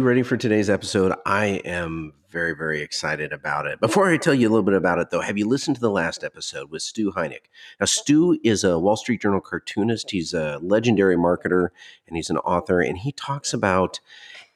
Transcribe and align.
You 0.00 0.06
ready 0.06 0.22
for 0.22 0.38
today's 0.38 0.70
episode? 0.70 1.12
I 1.26 1.60
am 1.66 2.14
very, 2.30 2.56
very 2.56 2.80
excited 2.80 3.34
about 3.34 3.66
it. 3.66 3.80
Before 3.80 4.08
I 4.08 4.16
tell 4.16 4.32
you 4.32 4.48
a 4.48 4.50
little 4.50 4.64
bit 4.64 4.72
about 4.72 4.98
it, 4.98 5.10
though, 5.10 5.20
have 5.20 5.36
you 5.36 5.46
listened 5.46 5.76
to 5.76 5.80
the 5.82 5.90
last 5.90 6.24
episode 6.24 6.70
with 6.70 6.80
Stu 6.80 7.12
Heineck? 7.12 7.50
Now, 7.78 7.84
Stu 7.84 8.38
is 8.42 8.64
a 8.64 8.78
Wall 8.78 8.96
Street 8.96 9.20
Journal 9.20 9.42
cartoonist. 9.42 10.10
He's 10.10 10.32
a 10.32 10.58
legendary 10.62 11.18
marketer 11.18 11.68
and 12.08 12.16
he's 12.16 12.30
an 12.30 12.38
author, 12.38 12.80
and 12.80 12.96
he 12.96 13.12
talks 13.12 13.52
about 13.52 14.00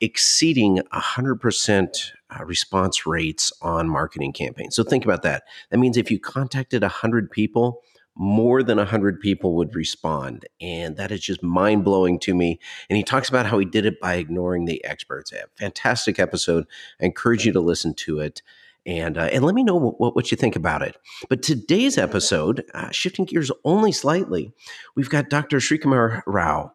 exceeding 0.00 0.78
100% 0.95 2.12
uh, 2.30 2.45
response 2.47 3.05
rates 3.05 3.52
on 3.61 3.86
marketing 3.86 4.33
campaigns. 4.33 4.74
So 4.74 4.83
think 4.83 5.05
about 5.05 5.20
that. 5.24 5.42
That 5.69 5.77
means 5.77 5.98
if 5.98 6.11
you 6.11 6.19
contacted 6.19 6.80
100 6.80 7.30
people, 7.30 7.83
more 8.16 8.62
than 8.62 8.78
100 8.78 9.20
people 9.20 9.56
would 9.56 9.74
respond. 9.74 10.46
And 10.60 10.96
that 10.96 11.10
is 11.10 11.20
just 11.20 11.42
mind 11.42 11.84
blowing 11.84 12.18
to 12.20 12.34
me. 12.34 12.60
And 12.88 12.96
he 12.96 13.02
talks 13.02 13.28
about 13.28 13.46
how 13.46 13.59
he 13.59 13.64
did 13.64 13.86
it 13.86 14.00
by 14.00 14.14
ignoring 14.14 14.64
the 14.64 14.84
experts. 14.84 15.32
A 15.32 15.45
fantastic 15.56 16.19
episode. 16.19 16.66
I 17.00 17.06
encourage 17.06 17.45
you 17.45 17.52
to 17.52 17.60
listen 17.60 17.95
to 17.95 18.20
it. 18.20 18.42
And, 18.86 19.16
uh, 19.16 19.30
and 19.32 19.45
let 19.45 19.55
me 19.55 19.64
know 19.64 19.77
what, 19.77 20.14
what 20.14 20.30
you 20.30 20.36
think 20.36 20.56
about 20.56 20.82
it. 20.82 20.96
But 21.30 21.42
today's 21.42 21.96
episode, 21.96 22.64
uh, 22.74 22.91
shifting 22.91 23.24
gears 23.24 23.50
only 23.64 23.92
slightly, 23.92 24.52
we've 24.94 25.08
got 25.08 25.30
Dr. 25.30 25.56
Srikumar 25.56 26.22
Rao. 26.27 26.72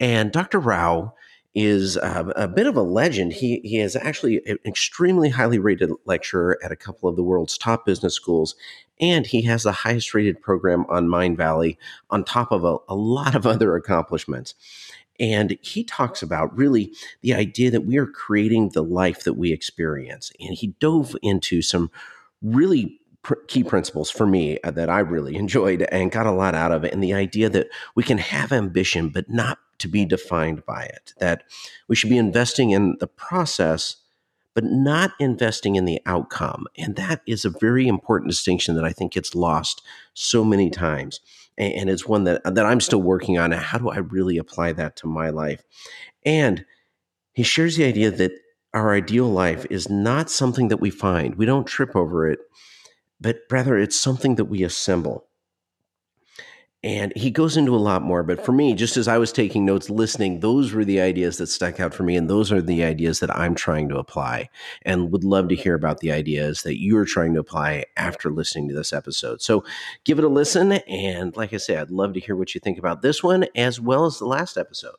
And 0.00 0.30
Dr. 0.30 0.60
Rao 0.60 1.14
is 1.54 1.96
uh, 1.96 2.32
a 2.36 2.46
bit 2.46 2.68
of 2.68 2.76
a 2.76 2.82
legend. 2.82 3.32
He 3.32 3.60
he 3.64 3.80
is 3.80 3.96
actually 3.96 4.40
an 4.46 4.58
extremely 4.64 5.30
highly 5.30 5.58
rated 5.58 5.90
lecturer 6.04 6.56
at 6.62 6.70
a 6.70 6.76
couple 6.76 7.08
of 7.08 7.16
the 7.16 7.22
world's 7.24 7.58
top 7.58 7.84
business 7.84 8.14
schools, 8.14 8.54
and 9.00 9.26
he 9.26 9.42
has 9.42 9.62
the 9.62 9.72
highest 9.72 10.14
rated 10.14 10.40
program 10.40 10.84
on 10.88 11.08
Mindvalley, 11.08 11.76
on 12.10 12.24
top 12.24 12.52
of 12.52 12.64
a, 12.64 12.76
a 12.88 12.94
lot 12.94 13.34
of 13.34 13.46
other 13.46 13.76
accomplishments. 13.76 14.54
And 15.20 15.58
he 15.62 15.84
talks 15.84 16.22
about 16.22 16.56
really 16.56 16.92
the 17.22 17.34
idea 17.34 17.70
that 17.70 17.84
we 17.84 17.96
are 17.96 18.06
creating 18.06 18.70
the 18.70 18.84
life 18.84 19.24
that 19.24 19.34
we 19.34 19.52
experience. 19.52 20.30
And 20.38 20.54
he 20.54 20.68
dove 20.78 21.16
into 21.22 21.60
some 21.60 21.90
really 22.40 23.00
pr- 23.22 23.34
key 23.46 23.64
principles 23.64 24.10
for 24.10 24.26
me 24.26 24.58
uh, 24.62 24.70
that 24.72 24.88
I 24.88 25.00
really 25.00 25.36
enjoyed 25.44 25.82
and 25.82 26.12
got 26.12 26.26
a 26.26 26.32
lot 26.32 26.54
out 26.54 26.72
of 26.72 26.84
it. 26.84 26.92
And 26.92 27.02
the 27.02 27.14
idea 27.14 27.48
that 27.50 27.68
we 27.94 28.02
can 28.02 28.18
have 28.18 28.52
ambition, 28.52 29.08
but 29.08 29.28
not 29.28 29.58
to 29.78 29.88
be 29.88 30.04
defined 30.04 30.64
by 30.66 30.84
it, 30.84 31.12
that 31.18 31.44
we 31.86 31.94
should 31.94 32.10
be 32.10 32.18
investing 32.18 32.70
in 32.70 32.96
the 32.98 33.06
process, 33.06 33.96
but 34.58 34.64
not 34.64 35.12
investing 35.20 35.76
in 35.76 35.84
the 35.84 36.00
outcome. 36.04 36.66
And 36.76 36.96
that 36.96 37.22
is 37.28 37.44
a 37.44 37.48
very 37.60 37.86
important 37.86 38.28
distinction 38.28 38.74
that 38.74 38.84
I 38.84 38.90
think 38.90 39.12
gets 39.12 39.36
lost 39.36 39.82
so 40.14 40.44
many 40.44 40.68
times. 40.68 41.20
And 41.56 41.88
it's 41.88 42.08
one 42.08 42.24
that, 42.24 42.42
that 42.42 42.66
I'm 42.66 42.80
still 42.80 43.00
working 43.00 43.38
on. 43.38 43.52
How 43.52 43.78
do 43.78 43.88
I 43.88 43.98
really 43.98 44.36
apply 44.36 44.72
that 44.72 44.96
to 44.96 45.06
my 45.06 45.30
life? 45.30 45.62
And 46.26 46.64
he 47.34 47.44
shares 47.44 47.76
the 47.76 47.84
idea 47.84 48.10
that 48.10 48.32
our 48.74 48.92
ideal 48.92 49.26
life 49.26 49.64
is 49.70 49.88
not 49.88 50.28
something 50.28 50.66
that 50.66 50.80
we 50.80 50.90
find. 50.90 51.36
We 51.36 51.46
don't 51.46 51.64
trip 51.64 51.94
over 51.94 52.28
it, 52.28 52.40
but 53.20 53.42
rather 53.52 53.78
it's 53.78 54.00
something 54.00 54.34
that 54.34 54.46
we 54.46 54.64
assemble. 54.64 55.27
And 56.84 57.12
he 57.16 57.32
goes 57.32 57.56
into 57.56 57.74
a 57.74 57.76
lot 57.76 58.02
more. 58.02 58.22
But 58.22 58.44
for 58.44 58.52
me, 58.52 58.72
just 58.72 58.96
as 58.96 59.08
I 59.08 59.18
was 59.18 59.32
taking 59.32 59.64
notes, 59.64 59.90
listening, 59.90 60.38
those 60.38 60.72
were 60.72 60.84
the 60.84 61.00
ideas 61.00 61.38
that 61.38 61.48
stuck 61.48 61.80
out 61.80 61.92
for 61.92 62.04
me. 62.04 62.16
And 62.16 62.30
those 62.30 62.52
are 62.52 62.62
the 62.62 62.84
ideas 62.84 63.18
that 63.18 63.36
I'm 63.36 63.56
trying 63.56 63.88
to 63.88 63.96
apply 63.96 64.48
and 64.82 65.10
would 65.10 65.24
love 65.24 65.48
to 65.48 65.56
hear 65.56 65.74
about 65.74 65.98
the 65.98 66.12
ideas 66.12 66.62
that 66.62 66.80
you're 66.80 67.04
trying 67.04 67.34
to 67.34 67.40
apply 67.40 67.84
after 67.96 68.30
listening 68.30 68.68
to 68.68 68.76
this 68.76 68.92
episode. 68.92 69.42
So 69.42 69.64
give 70.04 70.20
it 70.20 70.24
a 70.24 70.28
listen. 70.28 70.72
And 70.72 71.36
like 71.36 71.52
I 71.52 71.56
said, 71.56 71.78
I'd 71.78 71.90
love 71.90 72.14
to 72.14 72.20
hear 72.20 72.36
what 72.36 72.54
you 72.54 72.60
think 72.60 72.78
about 72.78 73.02
this 73.02 73.24
one 73.24 73.46
as 73.56 73.80
well 73.80 74.06
as 74.06 74.20
the 74.20 74.26
last 74.26 74.56
episode. 74.56 74.94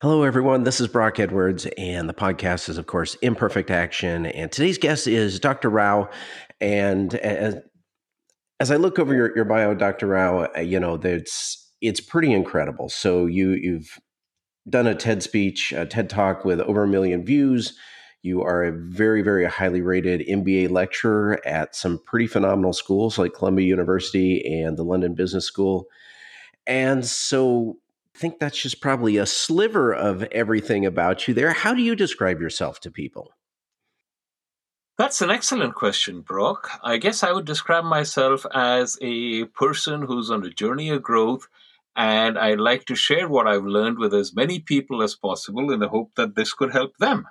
Hello, 0.00 0.22
everyone. 0.22 0.62
This 0.62 0.80
is 0.80 0.88
Brock 0.88 1.18
Edwards, 1.18 1.66
and 1.78 2.06
the 2.06 2.14
podcast 2.14 2.68
is, 2.68 2.76
of 2.76 2.86
course, 2.86 3.14
Imperfect 3.22 3.70
Action. 3.70 4.26
And 4.26 4.52
today's 4.52 4.76
guest 4.76 5.08
is 5.08 5.40
Dr. 5.40 5.70
Rao. 5.70 6.10
And 6.60 7.14
as, 7.14 7.56
as 8.60 8.70
I 8.70 8.76
look 8.76 8.98
over 8.98 9.14
your, 9.14 9.34
your 9.34 9.44
bio, 9.44 9.74
Dr. 9.74 10.06
Rao, 10.06 10.48
uh, 10.56 10.60
you 10.60 10.80
know, 10.80 10.94
it's 10.94 11.62
it's 11.80 12.00
pretty 12.00 12.32
incredible. 12.32 12.88
So 12.88 13.26
you 13.26 13.50
you've 13.50 13.98
done 14.68 14.86
a 14.86 14.94
TED 14.94 15.22
speech, 15.22 15.72
a 15.72 15.86
TED 15.86 16.10
talk 16.10 16.44
with 16.44 16.60
over 16.60 16.84
a 16.84 16.88
million 16.88 17.24
views. 17.24 17.76
You 18.22 18.42
are 18.42 18.64
a 18.64 18.72
very, 18.72 19.22
very 19.22 19.44
highly 19.44 19.82
rated 19.82 20.26
MBA 20.26 20.70
lecturer 20.70 21.40
at 21.46 21.76
some 21.76 22.00
pretty 22.04 22.26
phenomenal 22.26 22.72
schools 22.72 23.18
like 23.18 23.34
Columbia 23.34 23.66
University 23.66 24.62
and 24.62 24.76
the 24.76 24.82
London 24.82 25.14
Business 25.14 25.44
School. 25.44 25.86
And 26.66 27.06
so 27.06 27.78
I 28.16 28.18
think 28.18 28.40
that's 28.40 28.60
just 28.60 28.80
probably 28.80 29.16
a 29.18 29.26
sliver 29.26 29.94
of 29.94 30.24
everything 30.24 30.84
about 30.84 31.28
you 31.28 31.34
there. 31.34 31.52
How 31.52 31.72
do 31.72 31.82
you 31.82 31.94
describe 31.94 32.40
yourself 32.40 32.80
to 32.80 32.90
people? 32.90 33.30
That's 34.98 35.20
an 35.20 35.30
excellent 35.30 35.74
question, 35.74 36.22
Brock. 36.22 36.70
I 36.82 36.96
guess 36.96 37.22
I 37.22 37.30
would 37.30 37.44
describe 37.44 37.84
myself 37.84 38.46
as 38.54 38.96
a 39.02 39.44
person 39.44 40.02
who's 40.02 40.30
on 40.30 40.44
a 40.44 40.50
journey 40.50 40.88
of 40.88 41.02
growth, 41.02 41.48
and 41.94 42.38
I'd 42.38 42.60
like 42.60 42.86
to 42.86 42.94
share 42.94 43.28
what 43.28 43.46
I've 43.46 43.64
learned 43.64 43.98
with 43.98 44.14
as 44.14 44.34
many 44.34 44.58
people 44.58 45.02
as 45.02 45.14
possible 45.14 45.70
in 45.70 45.80
the 45.80 45.88
hope 45.88 46.12
that 46.16 46.34
this 46.34 46.54
could 46.54 46.72
help 46.72 46.96
them. 46.96 47.26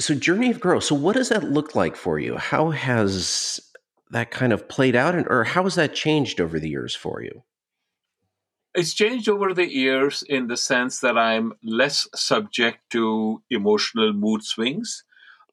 So, 0.00 0.14
journey 0.14 0.50
of 0.50 0.60
growth. 0.60 0.84
So, 0.84 0.96
what 0.96 1.14
does 1.14 1.28
that 1.28 1.44
look 1.44 1.76
like 1.76 1.94
for 1.94 2.18
you? 2.18 2.36
How 2.36 2.70
has 2.70 3.60
that 4.10 4.32
kind 4.32 4.52
of 4.52 4.68
played 4.68 4.96
out, 4.96 5.14
and 5.14 5.26
or 5.28 5.44
how 5.44 5.64
has 5.64 5.76
that 5.76 5.94
changed 5.94 6.40
over 6.40 6.58
the 6.58 6.68
years 6.68 6.96
for 6.96 7.22
you? 7.22 7.44
It's 8.74 8.94
changed 8.94 9.28
over 9.28 9.54
the 9.54 9.68
years 9.68 10.24
in 10.28 10.48
the 10.48 10.56
sense 10.56 10.98
that 11.00 11.16
I'm 11.16 11.52
less 11.62 12.08
subject 12.14 12.90
to 12.90 13.42
emotional 13.50 14.12
mood 14.12 14.44
swings. 14.44 15.04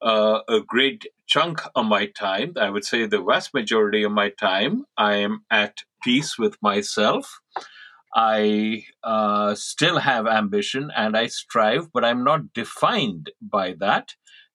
Uh, 0.02 0.40
a 0.48 0.60
great 0.60 1.06
chunk 1.26 1.62
of 1.74 1.86
my 1.86 2.06
time, 2.06 2.54
I 2.60 2.70
would 2.70 2.84
say 2.84 3.06
the 3.06 3.22
vast 3.22 3.54
majority 3.54 4.02
of 4.02 4.12
my 4.12 4.30
time, 4.30 4.84
I 4.96 5.16
am 5.16 5.44
at 5.50 5.78
peace 6.02 6.38
with 6.38 6.56
myself. 6.62 7.40
I 8.14 8.84
uh, 9.02 9.54
still 9.54 9.98
have 9.98 10.26
ambition 10.26 10.90
and 10.96 11.16
I 11.16 11.26
strive, 11.26 11.92
but 11.92 12.04
I'm 12.04 12.24
not 12.24 12.52
defined 12.54 13.30
by 13.42 13.74
that. 13.80 14.14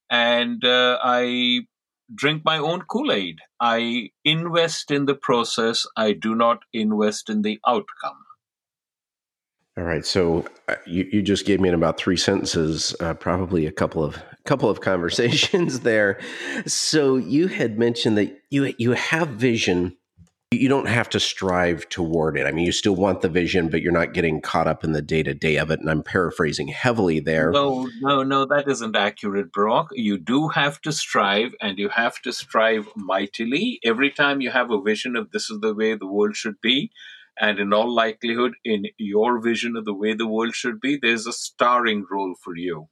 And 0.09 0.63
uh, 0.65 0.97
I 1.03 1.61
drink 2.13 2.43
my 2.43 2.57
own 2.57 2.81
Kool 2.83 3.11
Aid. 3.11 3.39
I 3.59 4.09
invest 4.25 4.91
in 4.91 5.05
the 5.05 5.15
process, 5.15 5.85
I 5.95 6.13
do 6.13 6.35
not 6.35 6.63
invest 6.73 7.29
in 7.29 7.41
the 7.41 7.59
outcome. 7.67 8.25
All 9.77 9.85
right, 9.85 10.05
so 10.05 10.45
uh, 10.67 10.75
you, 10.85 11.07
you 11.11 11.21
just 11.21 11.45
gave 11.45 11.61
me 11.61 11.69
in 11.69 11.75
about 11.75 11.97
three 11.97 12.17
sentences, 12.17 12.93
uh, 12.99 13.13
probably 13.13 13.65
a 13.65 13.71
couple 13.71 14.03
of 14.03 14.21
couple 14.43 14.69
of 14.69 14.81
conversations 14.81 15.81
there. 15.81 16.19
So 16.65 17.15
you 17.15 17.47
had 17.47 17.79
mentioned 17.79 18.17
that 18.17 18.41
you 18.49 18.73
you 18.77 18.91
have 18.91 19.29
vision. 19.29 19.95
You 20.53 20.67
don't 20.67 20.89
have 20.89 21.07
to 21.11 21.19
strive 21.21 21.87
toward 21.87 22.37
it. 22.37 22.45
I 22.45 22.51
mean, 22.51 22.65
you 22.65 22.73
still 22.73 22.97
want 22.97 23.21
the 23.21 23.29
vision, 23.29 23.69
but 23.69 23.81
you're 23.81 23.93
not 23.93 24.13
getting 24.13 24.41
caught 24.41 24.67
up 24.67 24.83
in 24.83 24.91
the 24.91 25.01
day 25.01 25.23
to 25.23 25.33
day 25.33 25.55
of 25.55 25.71
it. 25.71 25.79
And 25.79 25.89
I'm 25.89 26.03
paraphrasing 26.03 26.67
heavily 26.67 27.21
there. 27.21 27.51
No, 27.51 27.89
no, 28.01 28.23
no, 28.23 28.43
that 28.43 28.67
isn't 28.67 28.97
accurate, 28.97 29.53
Brock. 29.53 29.91
You 29.93 30.17
do 30.17 30.49
have 30.49 30.81
to 30.81 30.91
strive, 30.91 31.55
and 31.61 31.79
you 31.79 31.87
have 31.87 32.21
to 32.23 32.33
strive 32.33 32.89
mightily. 32.97 33.79
Every 33.85 34.11
time 34.11 34.41
you 34.41 34.51
have 34.51 34.69
a 34.71 34.81
vision 34.81 35.15
of 35.15 35.31
this 35.31 35.49
is 35.49 35.61
the 35.61 35.73
way 35.73 35.95
the 35.95 36.05
world 36.05 36.35
should 36.35 36.59
be, 36.59 36.91
and 37.39 37.59
in 37.59 37.73
all 37.73 37.93
likelihood, 37.93 38.53
in 38.63 38.85
your 38.97 39.41
vision 39.41 39.75
of 39.75 39.85
the 39.85 39.93
way 39.93 40.13
the 40.13 40.27
world 40.27 40.55
should 40.55 40.79
be, 40.79 40.97
there's 41.01 41.27
a 41.27 41.33
starring 41.33 42.05
role 42.09 42.35
for 42.43 42.55
you. 42.55 42.89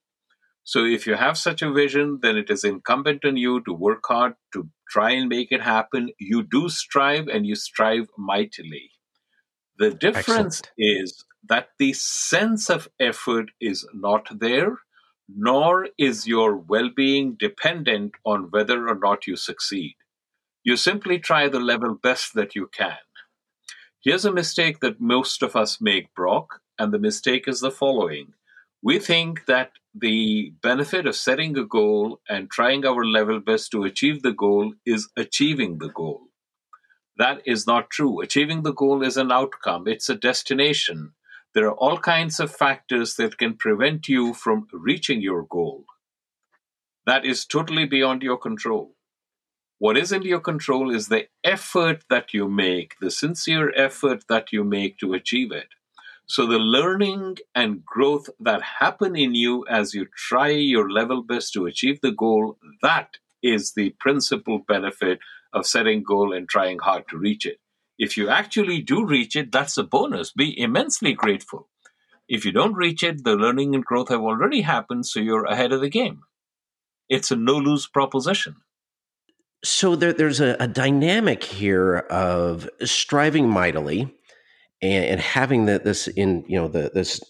So 0.64 0.86
if 0.86 1.08
you 1.08 1.16
have 1.16 1.38
such 1.38 1.62
a 1.62 1.72
vision, 1.72 2.20
then 2.22 2.38
it 2.38 2.50
is 2.50 2.64
incumbent 2.64 3.26
on 3.26 3.38
you 3.38 3.62
to 3.62 3.74
work 3.74 4.04
hard 4.08 4.36
to 4.54 4.70
try 4.90 5.12
and 5.12 5.28
make 5.28 5.52
it 5.52 5.62
happen. 5.62 6.12
You 6.20 6.44
do 6.44 6.70
strive 6.70 7.28
and 7.28 7.46
you 7.46 7.56
strive 7.56 8.08
mightily. 8.18 8.92
The 9.78 9.92
difference 9.92 10.60
Excellent. 10.60 10.72
is 10.78 11.26
that 11.48 11.70
the 11.80 11.94
sense 11.94 12.70
of 12.70 12.90
effort 13.00 13.52
is 13.60 13.88
not 13.94 14.28
there, 14.40 14.78
nor 15.28 15.88
is 15.98 16.28
your 16.28 16.56
well 16.56 16.90
being 16.96 17.36
dependent 17.40 18.14
on 18.26 18.52
whether 18.52 18.88
or 18.88 18.96
not 18.96 19.26
you 19.26 19.36
succeed. 19.36 19.96
You 20.64 20.76
simply 20.76 21.18
try 21.18 21.48
the 21.48 21.60
level 21.60 21.96
best 21.96 22.34
that 22.36 22.56
you 22.56 22.68
can. 22.68 22.98
Here's 24.02 24.24
a 24.24 24.32
mistake 24.32 24.80
that 24.80 25.02
most 25.02 25.44
of 25.44 25.58
us 25.58 25.82
make, 25.82 26.14
Brock, 26.16 26.62
and 26.78 26.94
the 26.94 27.00
mistake 27.00 27.50
is 27.50 27.60
the 27.60 27.70
following. 27.70 28.34
We 28.82 28.98
think 28.98 29.46
that 29.48 29.72
the 29.94 30.54
benefit 30.62 31.06
of 31.06 31.18
setting 31.18 31.58
a 31.58 31.66
goal 31.66 32.22
and 32.30 32.50
trying 32.50 32.86
our 32.86 33.04
level 33.04 33.42
best 33.42 33.72
to 33.72 33.84
achieve 33.84 34.22
the 34.22 34.32
goal 34.32 34.74
is 34.86 35.10
achieving 35.18 35.80
the 35.80 35.90
goal. 35.90 36.22
That 37.18 37.42
is 37.46 37.68
not 37.68 37.90
true. 37.90 38.22
Achieving 38.22 38.64
the 38.64 38.74
goal 38.74 39.04
is 39.04 39.18
an 39.18 39.34
outcome, 39.34 39.86
it's 39.86 40.08
a 40.08 40.16
destination. 40.16 41.12
There 41.54 41.66
are 41.66 41.76
all 41.76 41.98
kinds 41.98 42.40
of 42.40 42.56
factors 42.56 43.16
that 43.16 43.38
can 43.38 43.56
prevent 43.56 44.08
you 44.08 44.34
from 44.34 44.70
reaching 44.72 45.22
your 45.22 45.44
goal. 45.44 45.84
That 47.06 47.26
is 47.26 47.46
totally 47.46 47.86
beyond 47.86 48.24
your 48.24 48.38
control. 48.38 48.96
What 49.80 49.98
is 49.98 50.12
in 50.12 50.24
your 50.24 50.42
control 50.42 50.94
is 50.94 51.08
the 51.08 51.28
effort 51.42 52.04
that 52.10 52.34
you 52.34 52.50
make, 52.50 52.96
the 53.00 53.10
sincere 53.10 53.72
effort 53.78 54.26
that 54.28 54.52
you 54.52 54.66
make 54.66 55.00
to 55.00 55.14
achieve 55.14 55.54
it. 55.54 55.70
So 56.26 56.46
the 56.46 56.60
learning 56.60 57.38
and 57.56 57.86
growth 57.86 58.30
that 58.42 58.62
happen 58.62 59.16
in 59.16 59.36
you 59.36 59.66
as 59.68 59.94
you 59.94 60.08
try 60.16 60.50
your 60.50 60.92
level 60.92 61.24
best 61.24 61.54
to 61.54 61.66
achieve 61.66 62.02
the 62.02 62.12
goal, 62.12 62.58
that 62.82 63.18
is 63.42 63.72
the 63.74 63.92
principal 64.02 64.60
benefit 64.60 65.20
of 65.54 65.66
setting 65.66 66.04
goal 66.04 66.34
and 66.34 66.50
trying 66.50 66.80
hard 66.80 67.06
to 67.10 67.18
reach 67.18 67.46
it. 67.46 67.60
If 67.98 68.18
you 68.18 68.28
actually 68.28 68.82
do 68.82 69.06
reach 69.06 69.38
it, 69.38 69.50
that's 69.50 69.78
a 69.78 69.84
bonus. 69.84 70.34
Be 70.34 70.60
immensely 70.60 71.14
grateful. 71.14 71.70
If 72.28 72.44
you 72.44 72.52
don't 72.52 72.76
reach 72.76 73.02
it, 73.02 73.24
the 73.24 73.38
learning 73.38 73.76
and 73.76 73.84
growth 73.84 74.10
have 74.10 74.22
already 74.22 74.62
happened, 74.62 75.06
so 75.06 75.22
you're 75.22 75.46
ahead 75.46 75.72
of 75.72 75.80
the 75.80 75.90
game. 75.90 76.24
It's 77.08 77.32
a 77.32 77.38
no 77.38 77.56
lose 77.56 77.88
proposition. 77.88 78.58
So 79.64 79.96
there, 79.96 80.14
there's 80.14 80.40
a, 80.40 80.56
a, 80.60 80.68
dynamic 80.68 81.44
here 81.44 81.98
of 82.10 82.70
striving 82.84 83.50
mightily 83.50 84.14
and, 84.82 85.06
and 85.06 85.20
having 85.20 85.66
the, 85.66 85.80
this 85.80 86.08
in 86.08 86.46
you 86.48 86.60
know 86.60 86.70
the, 86.70 86.92
this 86.94 87.22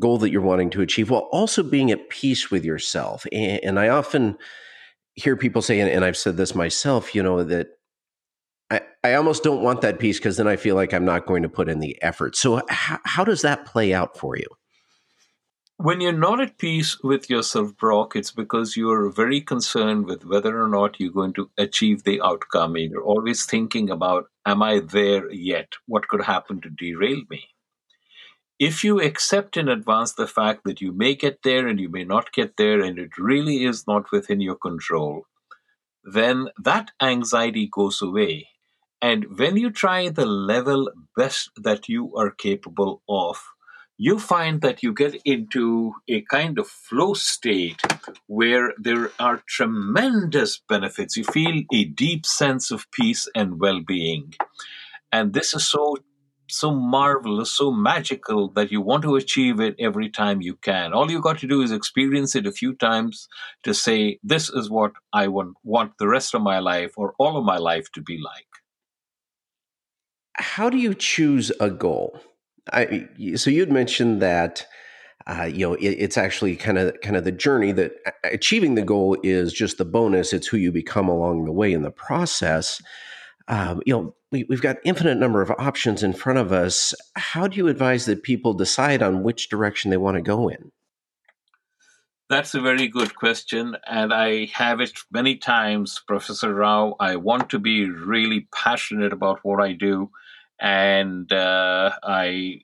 goal 0.00 0.18
that 0.18 0.30
you're 0.30 0.42
wanting 0.42 0.70
to 0.70 0.80
achieve, 0.80 1.10
while 1.10 1.28
also 1.32 1.62
being 1.62 1.90
at 1.90 2.08
peace 2.08 2.50
with 2.50 2.64
yourself. 2.64 3.26
And, 3.32 3.62
and 3.62 3.78
I 3.78 3.88
often 3.88 4.36
hear 5.14 5.36
people 5.36 5.62
say, 5.62 5.78
and, 5.78 5.90
and 5.90 6.04
I've 6.04 6.16
said 6.16 6.36
this 6.36 6.54
myself, 6.54 7.14
you 7.14 7.22
know 7.22 7.44
that 7.44 7.68
I, 8.70 8.80
I 9.04 9.14
almost 9.14 9.44
don't 9.44 9.62
want 9.62 9.82
that 9.82 9.98
peace 9.98 10.18
because 10.18 10.36
then 10.36 10.48
I 10.48 10.56
feel 10.56 10.74
like 10.74 10.92
I'm 10.92 11.04
not 11.04 11.26
going 11.26 11.42
to 11.42 11.48
put 11.48 11.68
in 11.68 11.78
the 11.78 12.00
effort. 12.02 12.36
So, 12.36 12.62
how 12.68 13.24
does 13.24 13.42
that 13.42 13.66
play 13.66 13.94
out 13.94 14.18
for 14.18 14.36
you? 14.36 14.46
When 15.84 16.00
you're 16.00 16.12
not 16.12 16.40
at 16.40 16.56
peace 16.56 16.98
with 17.02 17.28
yourself, 17.28 17.76
Brock, 17.76 18.16
it's 18.16 18.30
because 18.30 18.74
you're 18.74 19.10
very 19.10 19.42
concerned 19.42 20.06
with 20.06 20.24
whether 20.24 20.58
or 20.58 20.66
not 20.66 20.98
you're 20.98 21.12
going 21.12 21.34
to 21.34 21.50
achieve 21.58 22.04
the 22.04 22.22
outcome. 22.22 22.78
You're 22.78 23.04
always 23.04 23.44
thinking 23.44 23.90
about, 23.90 24.30
am 24.46 24.62
I 24.62 24.80
there 24.80 25.30
yet? 25.30 25.74
What 25.84 26.08
could 26.08 26.22
happen 26.22 26.62
to 26.62 26.70
derail 26.70 27.20
me? 27.28 27.48
If 28.58 28.82
you 28.82 28.98
accept 28.98 29.58
in 29.58 29.68
advance 29.68 30.14
the 30.14 30.26
fact 30.26 30.64
that 30.64 30.80
you 30.80 30.90
may 30.90 31.14
get 31.14 31.42
there 31.42 31.68
and 31.68 31.78
you 31.78 31.90
may 31.90 32.04
not 32.04 32.32
get 32.32 32.56
there, 32.56 32.80
and 32.80 32.98
it 32.98 33.18
really 33.18 33.64
is 33.64 33.86
not 33.86 34.10
within 34.10 34.40
your 34.40 34.56
control, 34.56 35.26
then 36.02 36.48
that 36.62 36.92
anxiety 37.02 37.68
goes 37.70 38.00
away. 38.00 38.48
And 39.02 39.38
when 39.38 39.58
you 39.58 39.68
try 39.68 40.08
the 40.08 40.24
level 40.24 40.90
best 41.14 41.50
that 41.58 41.90
you 41.90 42.16
are 42.16 42.30
capable 42.30 43.02
of, 43.06 43.36
you 43.96 44.18
find 44.18 44.60
that 44.60 44.82
you 44.82 44.92
get 44.92 45.14
into 45.24 45.94
a 46.08 46.22
kind 46.22 46.58
of 46.58 46.66
flow 46.66 47.14
state 47.14 47.80
where 48.26 48.72
there 48.76 49.10
are 49.20 49.42
tremendous 49.46 50.60
benefits. 50.68 51.16
You 51.16 51.24
feel 51.24 51.62
a 51.72 51.84
deep 51.84 52.26
sense 52.26 52.70
of 52.70 52.90
peace 52.90 53.28
and 53.34 53.60
well 53.60 53.80
being. 53.80 54.34
And 55.12 55.32
this 55.32 55.54
is 55.54 55.68
so 55.68 55.96
so 56.50 56.70
marvelous, 56.70 57.50
so 57.50 57.70
magical 57.72 58.48
that 58.50 58.70
you 58.70 58.80
want 58.80 59.02
to 59.02 59.16
achieve 59.16 59.60
it 59.60 59.74
every 59.78 60.10
time 60.10 60.42
you 60.42 60.54
can. 60.56 60.92
All 60.92 61.10
you 61.10 61.20
got 61.20 61.38
to 61.38 61.46
do 61.46 61.62
is 61.62 61.72
experience 61.72 62.34
it 62.34 62.46
a 62.46 62.52
few 62.52 62.74
times 62.74 63.28
to 63.62 63.72
say, 63.72 64.18
this 64.22 64.50
is 64.50 64.70
what 64.70 64.92
I 65.12 65.28
want, 65.28 65.56
want 65.64 65.92
the 65.98 66.06
rest 66.06 66.34
of 66.34 66.42
my 66.42 66.58
life 66.58 66.92
or 66.96 67.14
all 67.18 67.38
of 67.38 67.44
my 67.44 67.56
life 67.56 67.90
to 67.92 68.02
be 68.02 68.18
like. 68.22 68.46
How 70.34 70.68
do 70.68 70.76
you 70.76 70.94
choose 70.94 71.50
a 71.60 71.70
goal? 71.70 72.20
I, 72.72 73.08
so 73.36 73.50
you'd 73.50 73.70
mentioned 73.70 74.22
that 74.22 74.66
uh, 75.26 75.44
you 75.44 75.66
know 75.66 75.74
it, 75.74 75.88
it's 75.88 76.18
actually 76.18 76.56
kind 76.56 76.78
of 76.78 76.98
kind 77.02 77.16
of 77.16 77.24
the 77.24 77.32
journey 77.32 77.72
that 77.72 77.92
achieving 78.24 78.74
the 78.74 78.82
goal 78.82 79.16
is 79.22 79.52
just 79.52 79.78
the 79.78 79.84
bonus. 79.84 80.32
It's 80.32 80.46
who 80.46 80.56
you 80.56 80.72
become 80.72 81.08
along 81.08 81.44
the 81.44 81.52
way 81.52 81.72
in 81.72 81.82
the 81.82 81.90
process. 81.90 82.82
Um, 83.48 83.82
you 83.84 83.94
know 83.94 84.14
we, 84.32 84.44
we've 84.48 84.62
got 84.62 84.78
infinite 84.84 85.16
number 85.16 85.42
of 85.42 85.50
options 85.52 86.02
in 86.02 86.12
front 86.12 86.38
of 86.38 86.52
us. 86.52 86.94
How 87.16 87.46
do 87.46 87.56
you 87.56 87.68
advise 87.68 88.06
that 88.06 88.22
people 88.22 88.54
decide 88.54 89.02
on 89.02 89.22
which 89.22 89.48
direction 89.48 89.90
they 89.90 89.96
want 89.96 90.16
to 90.16 90.22
go 90.22 90.48
in? 90.48 90.72
That's 92.30 92.54
a 92.54 92.60
very 92.60 92.88
good 92.88 93.14
question, 93.14 93.76
and 93.86 94.12
I 94.12 94.46
have 94.46 94.80
it 94.80 94.98
many 95.12 95.36
times, 95.36 96.02
Professor 96.06 96.54
Rao. 96.54 96.96
I 96.98 97.16
want 97.16 97.50
to 97.50 97.58
be 97.58 97.88
really 97.88 98.48
passionate 98.50 99.12
about 99.12 99.40
what 99.42 99.62
I 99.62 99.72
do 99.72 100.10
and 100.60 101.32
uh, 101.32 101.92
I 102.02 102.60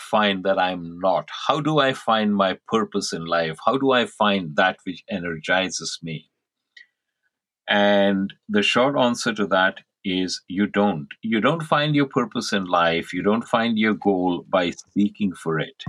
find 0.00 0.44
that 0.44 0.58
I'm 0.58 0.98
not. 1.00 1.28
How 1.48 1.60
do 1.60 1.78
I 1.78 1.92
find 1.92 2.34
my 2.34 2.58
purpose 2.68 3.12
in 3.12 3.24
life? 3.26 3.58
How 3.64 3.76
do 3.78 3.92
I 3.92 4.06
find 4.06 4.56
that 4.56 4.78
which 4.84 5.04
energizes 5.10 5.98
me? 6.02 6.30
And 7.68 8.32
the 8.48 8.62
short 8.62 8.98
answer 8.98 9.32
to 9.34 9.46
that 9.48 9.78
is 10.04 10.42
you 10.48 10.66
don't. 10.66 11.08
You 11.22 11.40
don't 11.40 11.62
find 11.62 11.94
your 11.94 12.06
purpose 12.06 12.52
in 12.52 12.64
life, 12.64 13.12
you 13.12 13.22
don't 13.22 13.44
find 13.44 13.78
your 13.78 13.94
goal 13.94 14.44
by 14.48 14.72
seeking 14.94 15.32
for 15.32 15.60
it. 15.60 15.84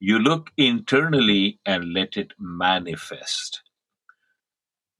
You 0.00 0.18
look 0.20 0.50
internally 0.56 1.58
and 1.66 1.92
let 1.92 2.16
it 2.16 2.32
manifest. 2.38 3.62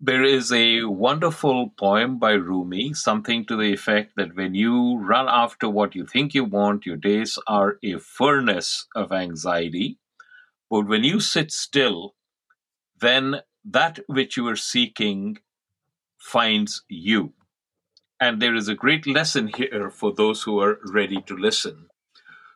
There 0.01 0.23
is 0.23 0.53
a 0.53 0.85
wonderful 0.85 1.71
poem 1.71 2.21
by 2.21 2.33
Rumi, 2.35 2.95
something 2.95 3.45
to 3.47 3.57
the 3.57 3.73
effect 3.73 4.13
that 4.17 4.37
when 4.37 4.55
you 4.55 4.97
run 4.99 5.27
after 5.29 5.69
what 5.69 5.97
you 5.97 6.07
think 6.07 6.35
you 6.35 6.45
want, 6.45 6.87
your 6.87 6.97
days 6.97 7.37
are 7.49 7.79
a 7.83 7.99
furnace 7.99 8.87
of 8.95 9.11
anxiety. 9.11 9.99
But 10.71 10.87
when 10.87 11.03
you 11.03 11.19
sit 11.19 11.51
still, 11.51 12.15
then 13.01 13.41
that 13.65 13.99
which 14.07 14.37
you 14.37 14.47
are 14.47 14.57
seeking 14.57 15.39
finds 16.17 16.85
you. 16.89 17.33
And 18.21 18.41
there 18.41 18.55
is 18.55 18.69
a 18.69 18.77
great 18.77 19.05
lesson 19.05 19.49
here 19.49 19.91
for 19.91 20.13
those 20.13 20.45
who 20.45 20.61
are 20.61 20.79
ready 20.85 21.21
to 21.23 21.37
listen. 21.37 21.89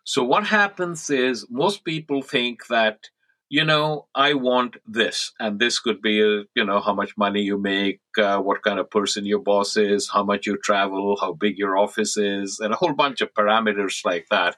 So, 0.05 0.23
what 0.23 0.47
happens 0.47 1.11
is 1.11 1.47
most 1.51 1.85
people 1.85 2.23
think 2.23 2.69
that 2.69 3.11
you 3.53 3.67
know, 3.67 4.07
I 4.15 4.33
want 4.33 4.79
this, 4.87 5.33
and 5.39 5.61
this 5.61 5.79
could 5.79 6.01
be, 6.01 6.23
a, 6.23 6.45
you 6.55 6.65
know, 6.65 6.81
how 6.81 6.95
much 6.95 7.19
money 7.19 7.43
you 7.43 7.59
make, 7.59 8.01
uh, 8.17 8.39
what 8.39 8.63
kind 8.63 8.79
of 8.79 8.89
person 8.89 9.27
your 9.27 9.41
boss 9.41 9.77
is, 9.77 10.09
how 10.09 10.25
much 10.25 10.47
you 10.47 10.57
travel, 10.57 11.19
how 11.21 11.35
big 11.35 11.59
your 11.59 11.77
office 11.77 12.17
is, 12.17 12.61
and 12.61 12.73
a 12.73 12.77
whole 12.77 12.95
bunch 12.95 13.21
of 13.21 13.35
parameters 13.35 14.07
like 14.07 14.25
that. 14.31 14.57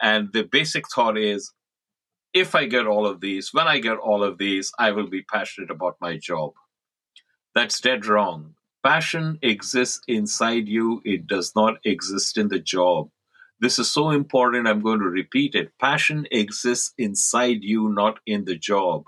And 0.00 0.32
the 0.32 0.44
basic 0.44 0.88
thought 0.88 1.18
is, 1.18 1.54
if 2.32 2.54
I 2.54 2.66
get 2.66 2.86
all 2.86 3.04
of 3.04 3.20
these, 3.20 3.52
when 3.52 3.66
I 3.66 3.80
get 3.80 3.98
all 3.98 4.22
of 4.22 4.38
these, 4.38 4.70
I 4.78 4.92
will 4.92 5.08
be 5.08 5.22
passionate 5.22 5.72
about 5.72 5.96
my 6.00 6.16
job. 6.16 6.52
That's 7.52 7.80
dead 7.80 8.06
wrong. 8.06 8.54
Passion 8.84 9.40
exists 9.42 10.02
inside 10.06 10.68
you, 10.68 11.02
it 11.04 11.26
does 11.26 11.50
not 11.56 11.78
exist 11.84 12.38
in 12.38 12.46
the 12.46 12.60
job. 12.60 13.08
This 13.58 13.78
is 13.78 13.90
so 13.90 14.10
important, 14.10 14.68
I'm 14.68 14.80
going 14.80 14.98
to 14.98 15.06
repeat 15.06 15.54
it. 15.54 15.78
Passion 15.78 16.26
exists 16.30 16.92
inside 16.98 17.62
you, 17.62 17.88
not 17.88 18.18
in 18.26 18.44
the 18.44 18.56
job. 18.56 19.04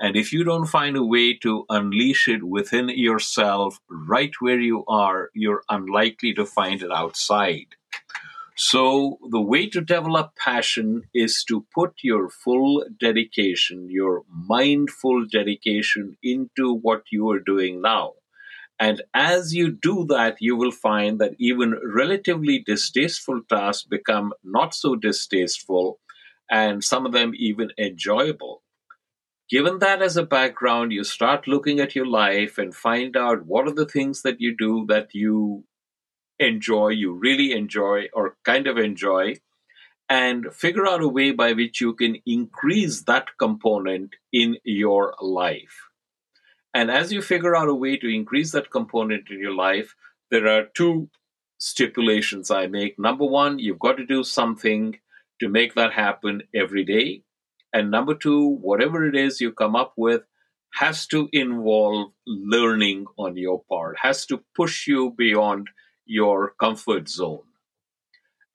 And 0.00 0.16
if 0.16 0.32
you 0.32 0.44
don't 0.44 0.66
find 0.66 0.96
a 0.96 1.04
way 1.04 1.34
to 1.38 1.64
unleash 1.68 2.28
it 2.28 2.44
within 2.44 2.88
yourself, 2.90 3.80
right 3.90 4.30
where 4.38 4.60
you 4.60 4.84
are, 4.86 5.30
you're 5.34 5.64
unlikely 5.68 6.32
to 6.34 6.46
find 6.46 6.80
it 6.80 6.92
outside. 6.92 7.74
So, 8.56 9.18
the 9.30 9.40
way 9.40 9.68
to 9.70 9.80
develop 9.80 10.34
passion 10.36 11.02
is 11.14 11.44
to 11.48 11.66
put 11.74 11.94
your 12.02 12.28
full 12.28 12.84
dedication, 13.00 13.88
your 13.90 14.24
mindful 14.32 15.26
dedication 15.26 16.16
into 16.22 16.74
what 16.74 17.04
you 17.10 17.30
are 17.30 17.40
doing 17.40 17.80
now. 17.80 18.14
And 18.80 19.02
as 19.14 19.54
you 19.54 19.70
do 19.72 20.06
that, 20.08 20.36
you 20.40 20.56
will 20.56 20.70
find 20.70 21.20
that 21.20 21.34
even 21.38 21.74
relatively 21.84 22.62
distasteful 22.64 23.40
tasks 23.48 23.84
become 23.84 24.32
not 24.44 24.74
so 24.74 24.94
distasteful, 24.94 25.98
and 26.50 26.82
some 26.82 27.04
of 27.06 27.12
them 27.12 27.32
even 27.36 27.70
enjoyable. 27.78 28.62
Given 29.50 29.78
that 29.80 30.02
as 30.02 30.16
a 30.16 30.24
background, 30.24 30.92
you 30.92 31.04
start 31.04 31.48
looking 31.48 31.80
at 31.80 31.94
your 31.96 32.06
life 32.06 32.58
and 32.58 32.74
find 32.74 33.16
out 33.16 33.46
what 33.46 33.66
are 33.66 33.74
the 33.74 33.86
things 33.86 34.22
that 34.22 34.40
you 34.40 34.54
do 34.56 34.86
that 34.88 35.08
you 35.14 35.64
enjoy, 36.38 36.88
you 36.88 37.14
really 37.14 37.52
enjoy, 37.52 38.08
or 38.12 38.36
kind 38.44 38.66
of 38.66 38.78
enjoy, 38.78 39.36
and 40.08 40.54
figure 40.54 40.86
out 40.86 41.02
a 41.02 41.08
way 41.08 41.32
by 41.32 41.52
which 41.52 41.80
you 41.80 41.94
can 41.94 42.16
increase 42.26 43.02
that 43.02 43.28
component 43.38 44.16
in 44.32 44.58
your 44.64 45.14
life. 45.20 45.87
And 46.74 46.90
as 46.90 47.12
you 47.12 47.22
figure 47.22 47.56
out 47.56 47.68
a 47.68 47.74
way 47.74 47.96
to 47.96 48.14
increase 48.14 48.52
that 48.52 48.70
component 48.70 49.30
in 49.30 49.40
your 49.40 49.54
life, 49.54 49.94
there 50.30 50.46
are 50.46 50.66
two 50.74 51.08
stipulations 51.58 52.50
I 52.50 52.66
make. 52.66 52.98
Number 52.98 53.24
one, 53.24 53.58
you've 53.58 53.78
got 53.78 53.96
to 53.96 54.06
do 54.06 54.22
something 54.22 54.98
to 55.40 55.48
make 55.48 55.74
that 55.74 55.92
happen 55.92 56.42
every 56.54 56.84
day. 56.84 57.22
And 57.72 57.90
number 57.90 58.14
two, 58.14 58.58
whatever 58.60 59.06
it 59.06 59.16
is 59.16 59.40
you 59.40 59.52
come 59.52 59.76
up 59.76 59.94
with 59.96 60.22
has 60.74 61.06
to 61.08 61.28
involve 61.32 62.12
learning 62.26 63.06
on 63.18 63.36
your 63.36 63.62
part, 63.68 63.96
has 64.02 64.26
to 64.26 64.42
push 64.54 64.86
you 64.86 65.14
beyond 65.16 65.68
your 66.06 66.54
comfort 66.60 67.08
zone. 67.08 67.42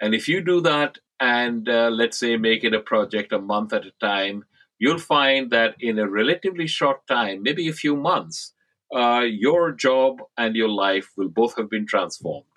And 0.01 0.13
if 0.13 0.27
you 0.27 0.41
do 0.41 0.61
that 0.61 0.97
and 1.19 1.67
uh, 1.69 1.89
let's 1.89 2.17
say 2.17 2.37
make 2.37 2.63
it 2.63 2.73
a 2.73 2.79
project 2.79 3.31
a 3.31 3.39
month 3.39 3.73
at 3.73 3.85
a 3.85 3.93
time, 3.99 4.45
you'll 4.83 4.99
find 4.99 5.49
that 5.51 5.75
in 5.79 5.97
a 5.97 6.09
relatively 6.09 6.67
short 6.67 7.07
time, 7.07 7.41
maybe 7.41 7.69
a 7.69 7.73
few 7.83 7.95
months, 7.95 8.53
uh, 8.93 9.23
your 9.25 9.71
job 9.71 10.17
and 10.37 10.57
your 10.57 10.67
life 10.67 11.07
will 11.15 11.29
both 11.29 11.55
have 11.55 11.69
been 11.69 11.87
transformed. 11.87 12.55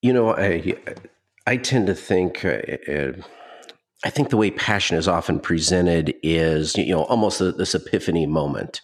You 0.00 0.14
know, 0.14 0.34
I 0.34 0.76
I 1.46 1.58
tend 1.58 1.86
to 1.88 1.94
think. 1.94 2.42
Uh, 2.42 2.92
uh, 2.92 3.12
I 4.04 4.10
think 4.10 4.30
the 4.30 4.36
way 4.36 4.50
passion 4.50 4.96
is 4.96 5.08
often 5.08 5.40
presented 5.40 6.14
is, 6.22 6.76
you 6.76 6.94
know, 6.94 7.04
almost 7.04 7.40
a, 7.40 7.52
this 7.52 7.74
epiphany 7.74 8.26
moment. 8.26 8.80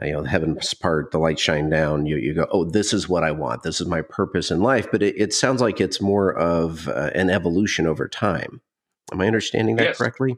Uh, 0.00 0.06
you 0.06 0.12
know, 0.12 0.22
the 0.22 0.28
heavens 0.28 0.72
part, 0.74 1.10
the 1.10 1.18
light 1.18 1.38
shine 1.38 1.68
down. 1.70 2.06
You, 2.06 2.16
you 2.16 2.34
go, 2.34 2.46
oh, 2.50 2.64
this 2.64 2.92
is 2.92 3.08
what 3.08 3.24
I 3.24 3.30
want. 3.30 3.62
This 3.62 3.80
is 3.80 3.86
my 3.86 4.02
purpose 4.02 4.50
in 4.50 4.60
life. 4.60 4.86
But 4.90 5.02
it, 5.02 5.14
it 5.18 5.32
sounds 5.32 5.60
like 5.60 5.80
it's 5.80 6.00
more 6.00 6.36
of 6.36 6.88
uh, 6.88 7.10
an 7.14 7.30
evolution 7.30 7.86
over 7.86 8.06
time. 8.08 8.60
Am 9.12 9.20
I 9.20 9.26
understanding 9.26 9.76
that 9.76 9.84
yes. 9.84 9.98
correctly? 9.98 10.36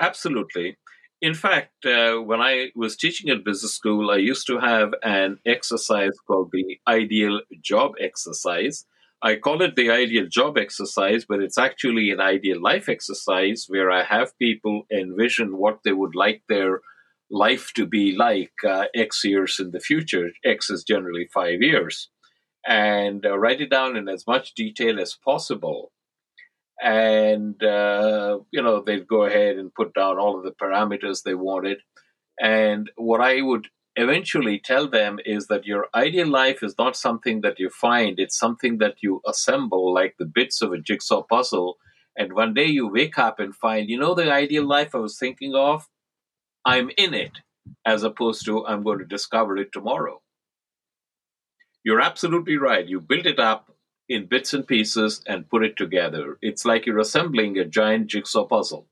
Absolutely. 0.00 0.76
In 1.22 1.34
fact, 1.34 1.86
uh, 1.86 2.16
when 2.16 2.40
I 2.40 2.70
was 2.74 2.96
teaching 2.96 3.30
at 3.30 3.44
business 3.44 3.72
school, 3.74 4.10
I 4.10 4.16
used 4.16 4.46
to 4.48 4.58
have 4.58 4.92
an 5.02 5.38
exercise 5.46 6.12
called 6.26 6.50
the 6.52 6.78
ideal 6.86 7.40
job 7.62 7.92
exercise 8.00 8.84
I 9.22 9.36
call 9.36 9.62
it 9.62 9.76
the 9.76 9.90
ideal 9.90 10.26
job 10.26 10.58
exercise, 10.58 11.24
but 11.24 11.40
it's 11.40 11.56
actually 11.56 12.10
an 12.10 12.20
ideal 12.20 12.60
life 12.60 12.88
exercise 12.88 13.64
where 13.66 13.90
I 13.90 14.04
have 14.04 14.38
people 14.38 14.82
envision 14.92 15.56
what 15.56 15.80
they 15.84 15.92
would 15.92 16.14
like 16.14 16.42
their 16.48 16.82
life 17.30 17.72
to 17.76 17.86
be 17.86 18.14
like 18.14 18.52
uh, 18.62 18.84
X 18.94 19.24
years 19.24 19.58
in 19.58 19.70
the 19.70 19.80
future. 19.80 20.30
X 20.44 20.68
is 20.70 20.84
generally 20.84 21.26
five 21.32 21.62
years. 21.62 22.10
And 22.66 23.24
uh, 23.26 23.38
write 23.38 23.60
it 23.60 23.70
down 23.70 23.96
in 23.96 24.08
as 24.08 24.26
much 24.26 24.54
detail 24.54 25.00
as 25.00 25.14
possible. 25.14 25.92
And, 26.82 27.62
uh, 27.62 28.40
you 28.50 28.62
know, 28.62 28.82
they'd 28.82 29.06
go 29.06 29.24
ahead 29.24 29.56
and 29.56 29.74
put 29.74 29.94
down 29.94 30.18
all 30.18 30.36
of 30.36 30.44
the 30.44 30.52
parameters 30.52 31.22
they 31.22 31.34
wanted. 31.34 31.78
And 32.38 32.90
what 32.96 33.20
I 33.20 33.40
would 33.40 33.68
eventually 33.96 34.60
tell 34.62 34.86
them 34.88 35.18
is 35.24 35.46
that 35.46 35.64
your 35.64 35.86
ideal 35.94 36.28
life 36.28 36.62
is 36.62 36.74
not 36.78 36.96
something 36.96 37.40
that 37.40 37.58
you 37.58 37.70
find, 37.70 38.18
it's 38.18 38.38
something 38.38 38.76
that 38.78 38.96
you 39.00 39.22
assemble 39.26 39.92
like 39.94 40.16
the 40.18 40.26
bits 40.26 40.60
of 40.60 40.72
a 40.72 40.78
jigsaw 40.78 41.22
puzzle. 41.22 41.78
And 42.18 42.34
one 42.34 42.52
day 42.54 42.66
you 42.66 42.88
wake 42.88 43.18
up 43.18 43.40
and 43.40 43.54
find, 43.54 43.88
you 43.88 43.98
know, 43.98 44.14
the 44.14 44.30
ideal 44.30 44.66
life 44.66 44.94
I 44.94 44.98
was 44.98 45.18
thinking 45.18 45.54
of, 45.54 45.88
I'm 46.64 46.90
in 46.98 47.14
it, 47.14 47.38
as 47.86 48.02
opposed 48.02 48.44
to 48.46 48.66
I'm 48.66 48.82
going 48.82 48.98
to 48.98 49.04
discover 49.04 49.56
it 49.56 49.72
tomorrow. 49.72 50.20
You're 51.84 52.00
absolutely 52.00 52.56
right. 52.56 52.86
You 52.86 53.00
build 53.00 53.26
it 53.26 53.38
up 53.38 53.70
in 54.08 54.26
bits 54.26 54.54
and 54.54 54.66
pieces 54.66 55.22
and 55.26 55.48
put 55.48 55.64
it 55.64 55.76
together. 55.76 56.38
It's 56.42 56.64
like 56.64 56.86
you're 56.86 56.98
assembling 56.98 57.58
a 57.58 57.64
giant 57.64 58.08
jigsaw 58.08 58.44
puzzle. 58.44 58.86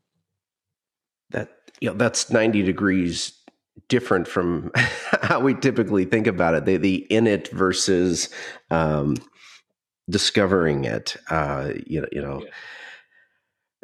That 1.30 1.50
you 1.80 1.90
know, 1.90 1.97
that's 1.97 2.30
90 2.30 2.62
degrees 2.62 3.33
different 3.88 4.28
from 4.28 4.71
how 5.23 5.40
we 5.40 5.54
typically 5.54 6.04
think 6.04 6.26
about 6.26 6.54
it. 6.54 6.64
The, 6.64 6.76
the 6.76 6.97
in 7.11 7.26
it 7.26 7.49
versus 7.49 8.28
um, 8.71 9.16
discovering 10.09 10.85
it. 10.85 11.16
Uh, 11.30 11.73
you 11.87 12.00
know, 12.00 12.09
you 12.12 12.23
know. 12.23 12.42
Yeah. 12.42 12.50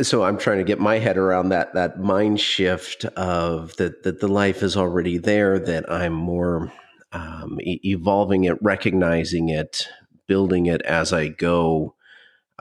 So 0.02 0.24
I'm 0.24 0.38
trying 0.38 0.58
to 0.58 0.64
get 0.64 0.80
my 0.80 0.98
head 0.98 1.18
around 1.18 1.50
that 1.50 1.74
that 1.74 2.00
mind 2.00 2.40
shift 2.40 3.04
of 3.04 3.76
that 3.76 4.02
that 4.04 4.20
the 4.20 4.28
life 4.28 4.62
is 4.62 4.76
already 4.76 5.18
there. 5.18 5.58
That 5.58 5.90
I'm 5.92 6.14
more 6.14 6.72
um, 7.12 7.58
e- 7.60 7.80
evolving 7.84 8.44
it, 8.44 8.56
recognizing 8.62 9.50
it, 9.50 9.88
building 10.30 10.66
it 10.66 10.82
as 10.82 11.12
I 11.12 11.28
go. 11.28 11.94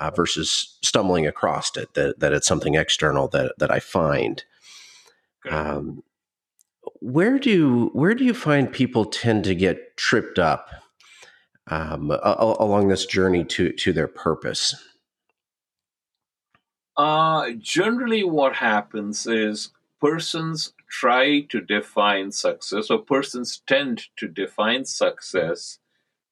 Uh, 0.02 0.12
versus 0.16 0.78
stumbling 0.82 1.28
across 1.28 1.76
it, 1.76 1.94
that, 1.94 2.22
that 2.22 2.32
it's 2.32 2.48
something 2.48 2.76
external 2.76 3.28
that, 3.28 3.52
that 3.58 3.70
I 3.70 3.80
find. 3.82 4.42
Um, 5.50 6.04
where 7.02 7.40
do 7.40 7.90
where 7.94 8.14
do 8.14 8.24
you 8.24 8.34
find 8.34 8.72
people 8.72 9.06
tend 9.06 9.44
to 9.44 9.56
get 9.56 9.98
tripped 9.98 10.40
up 10.40 10.70
um, 11.68 12.12
a- 12.12 12.56
along 12.60 12.88
this 12.88 13.06
journey 13.06 13.44
to 13.46 13.72
to 13.74 13.94
their 13.94 14.08
purpose? 14.08 14.76
Uh, 16.98 17.52
generally, 17.58 18.24
what 18.24 18.56
happens 18.56 19.26
is 19.26 19.72
persons 20.02 20.74
try 20.90 21.42
to 21.42 21.62
define 21.62 22.32
success, 22.32 22.90
or 22.90 23.00
persons 23.00 23.62
tend 23.68 24.08
to 24.18 24.28
define 24.28 24.86
success 24.86 25.80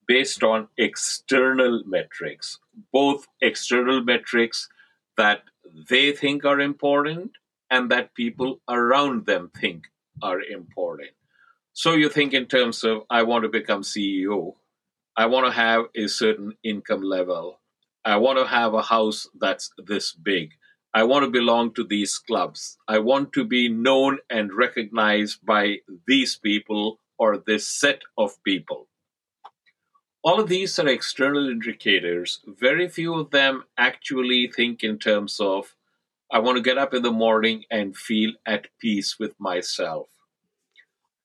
based 0.08 0.44
on 0.44 0.70
external 0.78 1.84
metrics, 1.86 2.60
both 2.94 3.28
external 3.42 4.04
metrics 4.04 4.70
that 5.18 5.44
they 5.90 6.12
think 6.12 6.46
are 6.46 6.60
important 6.60 7.32
and 7.70 7.92
that 7.92 8.14
people 8.14 8.62
around 8.70 9.26
them 9.26 9.52
think 9.60 9.88
are 10.22 10.42
important. 10.42 11.12
So 11.74 11.94
you 11.94 12.10
think 12.10 12.34
in 12.34 12.46
terms 12.46 12.84
of 12.84 13.04
I 13.10 13.24
want 13.24 13.44
to 13.44 13.50
become 13.50 13.82
CEO, 13.82 14.56
I 15.16 15.26
want 15.26 15.46
to 15.46 15.52
have 15.52 15.86
a 15.96 16.08
certain 16.08 16.54
income 16.64 17.02
level, 17.02 17.60
I 18.06 18.16
want 18.18 18.40
to 18.40 18.48
have 18.48 18.74
a 18.74 18.82
house 18.82 19.28
that's 19.38 19.72
this 19.78 20.14
big. 20.14 20.52
I 20.94 21.04
want 21.04 21.26
to 21.26 21.30
belong 21.30 21.74
to 21.74 21.84
these 21.84 22.18
clubs. 22.18 22.78
I 22.88 23.00
want 23.00 23.34
to 23.34 23.44
be 23.44 23.68
known 23.68 24.20
and 24.30 24.54
recognized 24.54 25.46
by 25.46 25.80
these 26.08 26.36
people 26.36 27.00
or 27.20 27.38
this 27.38 27.68
set 27.68 28.02
of 28.18 28.42
people. 28.44 28.87
All 30.27 30.41
of 30.41 30.50
these 30.50 30.77
are 30.77 30.89
external 30.89 31.48
indicators. 31.48 32.41
Very 32.46 32.89
few 32.89 33.13
of 33.13 33.31
them 33.31 33.63
actually 33.77 34.51
think 34.53 34.84
in 34.84 35.00
terms 35.00 35.39
of 35.39 35.74
I 36.29 36.39
want 36.39 36.57
to 36.57 36.62
get 36.62 36.77
up 36.77 36.93
in 36.93 37.01
the 37.01 37.13
morning 37.13 37.63
and 37.72 37.96
feel 37.96 38.34
at 38.46 38.67
peace 38.77 39.17
with 39.17 39.39
myself. 39.39 40.10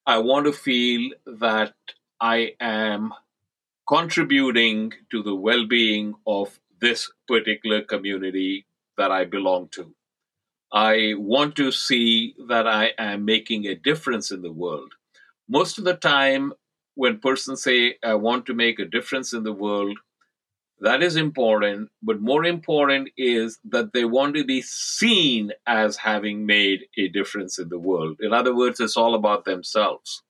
I 0.07 0.19
want 0.19 0.47
to 0.47 0.53
feel 0.53 1.11
that 1.27 1.75
I 2.21 2.55
am 2.61 3.13
contributing 3.89 4.93
to 5.11 5.21
the 5.21 5.35
well 5.35 5.67
being 5.67 6.15
of 6.25 6.61
this 6.81 7.11
particular 7.27 7.83
community 7.83 8.67
that 8.97 9.11
I 9.11 9.25
belong 9.25 9.67
to. 9.71 9.97
I 10.73 11.15
want 11.19 11.57
to 11.57 11.73
see 11.73 12.37
that 12.47 12.69
I 12.69 12.93
am 12.99 13.25
making 13.25 13.67
a 13.67 13.75
difference 13.75 14.31
in 14.31 14.43
the 14.43 14.53
world. 14.53 14.93
Most 15.49 15.77
of 15.79 15.83
the 15.83 15.97
time, 15.97 16.53
when 16.95 17.19
persons 17.19 17.63
say, 17.63 17.97
I 18.05 18.15
want 18.15 18.47
to 18.47 18.55
make 18.55 18.79
a 18.79 18.85
difference 18.85 19.33
in 19.33 19.45
the 19.45 19.53
world, 19.53 19.99
that 20.81 21.03
is 21.03 21.15
important, 21.15 21.91
but 22.03 22.21
more 22.21 22.45
important 22.45 23.11
is 23.17 23.59
that 23.65 23.93
they 23.93 24.05
want 24.05 24.35
to 24.35 24.45
be 24.45 24.63
seen 24.63 25.53
as 25.65 25.97
having 25.99 26.45
made 26.45 26.87
a 26.99 27.07
difference 27.09 27.59
in 27.59 27.69
the 27.69 27.79
world. 27.79 28.17
In 28.21 28.33
other 28.33 28.55
words, 28.55 28.81
it's 28.81 28.97
all 28.97 29.15
about 29.15 29.45
themselves. 29.45 30.23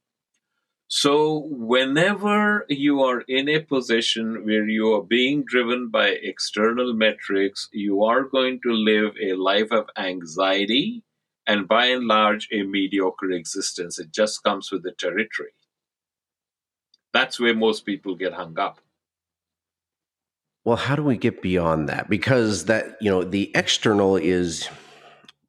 So, 0.88 1.46
whenever 1.48 2.66
you 2.68 3.00
are 3.00 3.22
in 3.22 3.48
a 3.48 3.60
position 3.60 4.44
where 4.44 4.68
you 4.68 4.92
are 4.92 5.02
being 5.02 5.42
driven 5.42 5.88
by 5.88 6.08
external 6.08 6.92
metrics, 6.92 7.70
you 7.72 8.04
are 8.04 8.24
going 8.24 8.60
to 8.62 8.72
live 8.72 9.14
a 9.18 9.32
life 9.32 9.72
of 9.72 9.88
anxiety 9.96 11.02
and 11.46 11.66
by 11.66 11.86
and 11.86 12.06
large 12.06 12.46
a 12.52 12.62
mediocre 12.64 13.30
existence. 13.30 13.98
It 13.98 14.12
just 14.12 14.42
comes 14.42 14.70
with 14.70 14.82
the 14.82 14.92
territory. 14.92 15.52
That's 17.12 17.38
where 17.38 17.54
most 17.54 17.84
people 17.84 18.14
get 18.14 18.32
hung 18.32 18.58
up. 18.58 18.80
Well, 20.64 20.76
how 20.76 20.94
do 20.94 21.02
we 21.02 21.16
get 21.16 21.42
beyond 21.42 21.88
that? 21.88 22.08
Because 22.08 22.66
that, 22.66 22.96
you 23.00 23.10
know, 23.10 23.24
the 23.24 23.50
external 23.54 24.16
is 24.16 24.68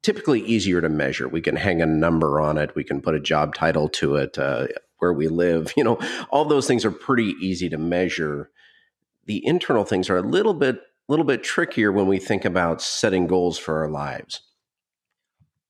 typically 0.02 0.40
easier 0.40 0.80
to 0.80 0.88
measure. 0.88 1.28
We 1.28 1.40
can 1.40 1.56
hang 1.56 1.80
a 1.80 1.86
number 1.86 2.40
on 2.40 2.58
it, 2.58 2.74
we 2.74 2.84
can 2.84 3.00
put 3.00 3.14
a 3.14 3.20
job 3.20 3.54
title 3.54 3.88
to 3.90 4.16
it, 4.16 4.36
uh, 4.38 4.66
where 4.98 5.12
we 5.12 5.28
live, 5.28 5.72
you 5.76 5.84
know, 5.84 5.98
all 6.30 6.44
those 6.44 6.66
things 6.66 6.84
are 6.84 6.90
pretty 6.90 7.34
easy 7.40 7.68
to 7.68 7.78
measure. 7.78 8.50
The 9.26 9.44
internal 9.46 9.84
things 9.84 10.10
are 10.10 10.18
a 10.18 10.22
little 10.22 10.54
bit 10.54 10.80
little 11.06 11.24
bit 11.24 11.42
trickier 11.42 11.92
when 11.92 12.06
we 12.06 12.18
think 12.18 12.46
about 12.46 12.80
setting 12.80 13.26
goals 13.26 13.58
for 13.58 13.82
our 13.82 13.90
lives. 13.90 14.40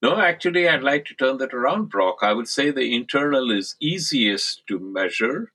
No, 0.00 0.20
actually, 0.20 0.68
I'd 0.68 0.82
like 0.82 1.06
to 1.06 1.14
turn 1.14 1.38
that 1.38 1.52
around, 1.52 1.88
Brock. 1.88 2.18
I 2.22 2.32
would 2.32 2.46
say 2.46 2.70
the 2.70 2.94
internal 2.94 3.50
is 3.50 3.74
easiest 3.80 4.64
to 4.68 4.78
measure 4.78 5.50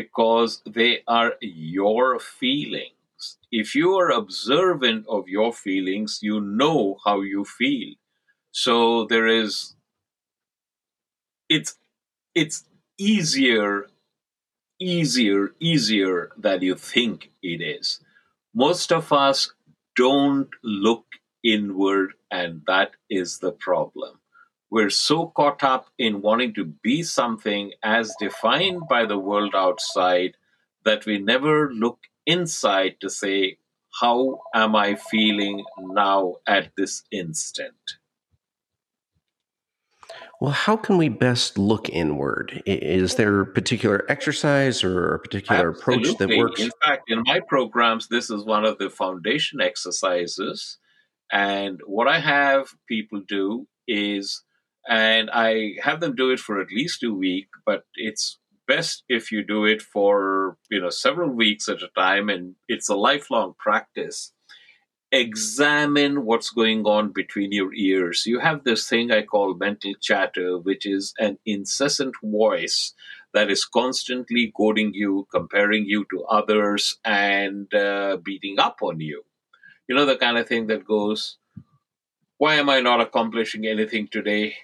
because 0.00 0.62
they 0.66 0.92
are 1.08 1.32
your 1.40 2.18
feelings. 2.18 2.92
if 3.62 3.68
you 3.74 3.88
are 4.00 4.10
observant 4.22 5.06
of 5.16 5.22
your 5.36 5.52
feelings, 5.52 6.18
you 6.28 6.36
know 6.40 6.80
how 7.04 7.16
you 7.22 7.42
feel. 7.44 7.94
So 8.64 9.06
there 9.12 9.26
is, 9.26 9.74
it's, 11.48 11.72
it's 12.34 12.58
easier, 12.98 13.86
easier, 14.78 15.42
easier 15.60 16.16
than 16.36 16.58
you 16.68 16.74
think 16.74 17.30
it 17.42 17.60
is. 17.76 18.00
Most 18.54 18.92
of 18.92 19.12
us 19.12 19.38
don't 19.96 20.50
look 20.62 21.06
inward, 21.42 22.10
and 22.30 22.62
that 22.66 22.90
is 23.08 23.38
the 23.38 23.52
problem. 23.52 24.20
We're 24.70 24.90
so 24.90 25.28
caught 25.36 25.62
up 25.62 25.86
in 25.98 26.22
wanting 26.22 26.54
to 26.54 26.64
be 26.64 27.02
something 27.02 27.72
as 27.82 28.14
defined 28.18 28.82
by 28.88 29.06
the 29.06 29.18
world 29.18 29.54
outside 29.54 30.36
that 30.84 31.06
we 31.06 31.18
never 31.18 31.72
look 31.72 31.98
inside 32.26 32.96
to 33.00 33.08
say, 33.08 33.58
how 34.00 34.40
am 34.54 34.76
I 34.76 34.96
feeling 34.96 35.64
now 35.78 36.34
at 36.46 36.72
this 36.76 37.04
instant? 37.10 37.74
Well, 40.38 40.50
how 40.50 40.76
can 40.76 40.98
we 40.98 41.08
best 41.08 41.56
look 41.56 41.88
inward? 41.88 42.62
Is 42.66 43.14
there 43.14 43.40
a 43.40 43.46
particular 43.46 44.04
exercise 44.10 44.84
or 44.84 45.14
a 45.14 45.18
particular 45.18 45.70
Absolutely. 45.70 46.10
approach 46.10 46.18
that 46.18 46.36
works? 46.36 46.60
In 46.60 46.70
fact, 46.84 47.04
in 47.08 47.22
my 47.24 47.40
programs, 47.40 48.08
this 48.08 48.28
is 48.28 48.44
one 48.44 48.66
of 48.66 48.76
the 48.76 48.90
foundation 48.90 49.62
exercises. 49.62 50.76
And 51.32 51.80
what 51.86 52.06
I 52.06 52.20
have 52.20 52.68
people 52.86 53.22
do 53.26 53.66
is, 53.88 54.42
and 54.88 55.30
I 55.32 55.74
have 55.82 56.00
them 56.00 56.14
do 56.14 56.30
it 56.30 56.40
for 56.40 56.60
at 56.60 56.70
least 56.70 57.02
a 57.02 57.12
week, 57.12 57.48
but 57.64 57.84
it's 57.94 58.38
best 58.68 59.04
if 59.08 59.30
you 59.30 59.44
do 59.44 59.64
it 59.64 59.80
for 59.80 60.56
you 60.70 60.80
know 60.80 60.90
several 60.90 61.30
weeks 61.30 61.68
at 61.68 61.82
a 61.82 61.88
time 61.96 62.28
and 62.28 62.56
it's 62.68 62.88
a 62.88 62.96
lifelong 62.96 63.54
practice 63.58 64.32
examine 65.12 66.24
what's 66.24 66.50
going 66.50 66.84
on 66.84 67.12
between 67.12 67.52
your 67.52 67.72
ears. 67.74 68.24
You 68.26 68.40
have 68.40 68.64
this 68.64 68.88
thing 68.88 69.10
I 69.10 69.22
call 69.22 69.54
mental 69.54 69.94
chatter, 70.00 70.58
which 70.58 70.84
is 70.84 71.14
an 71.18 71.38
incessant 71.46 72.14
voice 72.22 72.92
that 73.32 73.50
is 73.50 73.64
constantly 73.64 74.52
goading 74.56 74.92
you, 74.94 75.26
comparing 75.32 75.86
you 75.86 76.06
to 76.10 76.24
others, 76.24 76.98
and 77.04 77.72
uh, 77.74 78.16
beating 78.22 78.58
up 78.58 78.78
on 78.82 79.00
you. 79.00 79.22
You 79.88 79.94
know, 79.94 80.06
the 80.06 80.16
kind 80.16 80.38
of 80.38 80.48
thing 80.48 80.66
that 80.68 80.84
goes, 80.84 81.38
Why 82.38 82.56
am 82.56 82.68
I 82.68 82.80
not 82.80 83.00
accomplishing 83.00 83.66
anything 83.66 84.08
today? 84.08 84.56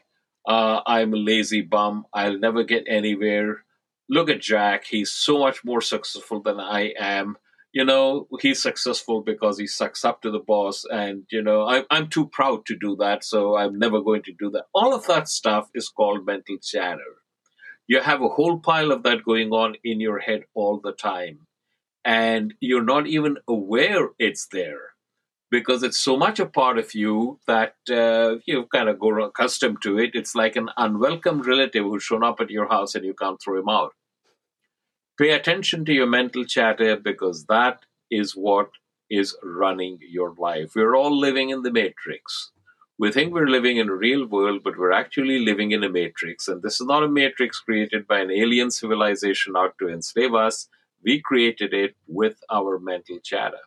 Uh, 0.47 0.81
I'm 0.87 1.15
a 1.15 1.17
lazy 1.17 1.63
bum. 1.63 2.07
I'll 2.13 2.39
never 2.39 2.65
get 2.65 2.85
anywhere. 2.89 3.65
Look 4.09 4.29
at 4.29 4.41
Jack. 4.41 4.85
He's 4.85 5.13
so 5.13 5.39
much 5.39 5.65
more 5.65 5.81
successful 5.81 6.41
than 6.41 6.61
I 6.61 6.95
am 6.99 7.37
you 7.73 7.85
know 7.85 8.29
he's 8.41 8.63
successful 8.63 9.23
because 9.23 9.59
he 9.59 9.67
sucks 9.67 10.05
up 10.05 10.21
to 10.23 10.31
the 10.31 10.39
boss 10.39 10.85
and 10.91 11.25
you 11.31 11.43
know 11.43 11.67
I, 11.67 11.85
i'm 11.91 12.09
too 12.09 12.27
proud 12.29 12.67
to 12.67 12.77
do 12.77 12.97
that 12.97 13.25
so 13.25 13.57
i'm 13.57 13.79
never 13.79 14.01
going 14.01 14.23
to 14.25 14.33
do 14.39 14.51
that 14.51 14.67
all 14.75 14.95
of 14.95 15.07
that 15.07 15.29
stuff 15.29 15.69
is 15.75 15.89
called 15.89 16.27
mental 16.27 16.59
chatter 16.63 17.17
you 17.87 18.01
have 18.01 18.23
a 18.23 18.29
whole 18.29 18.59
pile 18.59 18.93
of 18.93 19.03
that 19.05 19.25
going 19.25 19.51
on 19.51 19.77
in 19.83 20.01
your 20.01 20.19
head 20.19 20.45
all 20.55 20.81
the 20.83 20.93
time 20.93 21.47
and 22.05 22.55
you're 22.61 22.85
not 22.85 23.07
even 23.07 23.39
aware 23.49 24.11
it's 24.19 24.47
there 24.53 24.92
because 25.53 25.83
it's 25.87 25.99
so 25.99 26.17
much 26.17 26.41
a 26.41 26.47
part 26.47 26.79
of 26.79 26.95
you 26.95 27.39
that 27.47 27.75
uh, 27.91 28.37
you 28.47 28.67
kind 28.75 28.89
of 28.89 28.99
grow 28.99 29.25
accustomed 29.25 29.81
to 29.83 29.99
it 29.99 30.21
it's 30.21 30.35
like 30.35 30.57
an 30.57 30.71
unwelcome 30.77 31.43
relative 31.43 31.85
who's 31.85 32.03
shown 32.03 32.25
up 32.31 32.41
at 32.41 32.51
your 32.59 32.69
house 32.77 32.95
and 32.95 33.05
you 33.05 33.15
can't 33.15 33.41
throw 33.41 33.59
him 33.61 33.69
out 33.69 33.95
Pay 35.19 35.31
attention 35.31 35.85
to 35.85 35.93
your 35.93 36.07
mental 36.07 36.45
chatter 36.45 36.97
because 36.97 37.45
that 37.45 37.85
is 38.11 38.33
what 38.33 38.71
is 39.11 39.37
running 39.43 39.99
your 40.01 40.35
life. 40.39 40.73
We're 40.75 40.97
all 40.97 41.17
living 41.17 41.51
in 41.51 41.63
the 41.63 41.71
matrix. 41.71 42.51
We 42.99 43.13
think 43.13 43.33
we're 43.33 43.47
living 43.47 43.77
in 43.77 43.91
a 43.91 43.95
real 43.95 44.27
world, 44.27 44.63
but 44.65 44.79
we're 44.79 44.93
actually 44.93 45.39
living 45.39 45.73
in 45.73 45.85
a 45.85 45.91
matrix. 45.91 46.49
And 46.49 46.63
this 46.63 46.81
is 46.81 46.87
not 46.87 47.03
a 47.03 47.09
matrix 47.09 47.61
created 47.61 48.09
by 48.09 48.21
an 48.21 48.31
alien 48.31 48.71
civilization 48.71 49.55
out 49.57 49.75
to 49.81 49.89
enslave 49.89 50.35
us. 50.35 50.69
We 51.05 51.21
created 51.21 51.75
it 51.75 51.95
with 52.07 52.43
our 52.51 52.79
mental 52.79 53.19
chatter. 53.23 53.61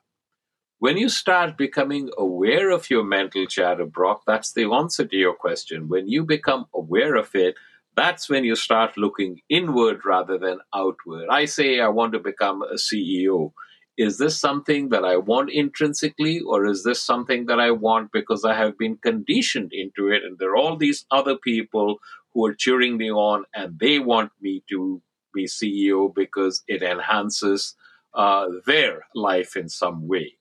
When 0.86 0.98
you 0.98 1.10
start 1.10 1.58
becoming 1.58 2.12
aware 2.15 2.70
of 2.70 2.92
your 2.92 3.04
mental 3.04 3.48
chatter, 3.48 3.88
Brock, 3.88 4.22
that's 4.27 4.51
the 4.51 4.65
answer 4.65 5.04
to 5.04 5.15
your 5.15 5.34
question. 5.34 5.88
When 5.88 6.08
you 6.08 6.24
become 6.24 6.68
aware 6.75 7.15
of 7.15 7.34
it, 7.34 7.56
that's 7.96 8.30
when 8.30 8.44
you 8.44 8.56
start 8.56 8.96
looking 8.96 9.42
inward 9.50 10.06
rather 10.06 10.38
than 10.38 10.60
outward. 10.75 11.27
I 11.27 11.46
say 11.46 11.80
I 11.80 11.88
want 11.88 12.13
to 12.13 12.20
become 12.20 12.62
a 12.62 12.75
CEO. 12.75 13.51
Is 13.98 14.20
this 14.20 14.39
something 14.39 14.89
that 14.89 15.04
I 15.04 15.18
want 15.18 15.50
intrinsically, 15.50 16.42
or 16.42 16.68
is 16.68 16.84
this 16.84 17.01
something 17.01 17.48
that 17.48 17.60
I 17.60 17.72
want 17.72 18.12
because 18.12 18.46
I 18.46 18.54
have 18.54 18.77
been 18.77 18.98
conditioned 18.98 19.72
into 19.74 20.12
it? 20.12 20.24
And 20.24 20.38
there 20.38 20.51
are 20.51 20.56
all 20.56 20.78
these 20.78 21.08
other 21.10 21.36
people 21.36 21.98
who 22.36 22.45
are 22.45 22.54
cheering 22.54 22.98
me 22.98 23.10
on 23.10 23.45
and 23.56 23.80
they 23.80 23.98
want 23.98 24.34
me 24.39 24.62
to 24.69 25.02
be 25.34 25.45
CEO 25.45 26.13
because 26.13 26.63
it 26.67 26.84
enhances 26.84 27.74
uh, 28.13 28.45
their 28.67 29.08
life 29.15 29.56
in 29.56 29.67
some 29.67 30.08
way 30.08 30.38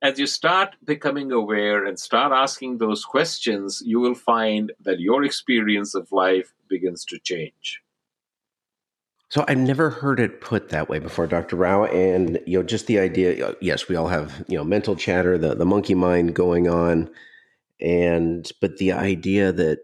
as 0.00 0.18
you 0.18 0.26
start 0.26 0.76
becoming 0.84 1.32
aware 1.32 1.84
and 1.84 1.98
start 1.98 2.32
asking 2.32 2.78
those 2.78 3.04
questions, 3.04 3.82
you 3.84 3.98
will 3.98 4.14
find 4.14 4.72
that 4.80 5.00
your 5.00 5.24
experience 5.24 5.94
of 5.94 6.12
life 6.12 6.52
begins 6.68 7.04
to 7.06 7.18
change. 7.18 7.82
So 9.30 9.44
I've 9.46 9.58
never 9.58 9.90
heard 9.90 10.20
it 10.20 10.40
put 10.40 10.70
that 10.70 10.88
way 10.88 11.00
before, 11.00 11.26
Dr. 11.26 11.56
Rao. 11.56 11.84
And 11.84 12.40
you 12.46 12.58
know, 12.58 12.62
just 12.62 12.86
the 12.86 12.98
idea. 12.98 13.54
Yes, 13.60 13.88
we 13.88 13.96
all 13.96 14.08
have 14.08 14.44
you 14.48 14.56
know 14.56 14.64
mental 14.64 14.96
chatter, 14.96 15.36
the 15.36 15.54
the 15.54 15.66
monkey 15.66 15.94
mind 15.94 16.34
going 16.34 16.66
on, 16.68 17.10
and 17.80 18.50
but 18.60 18.78
the 18.78 18.92
idea 18.92 19.52
that 19.52 19.80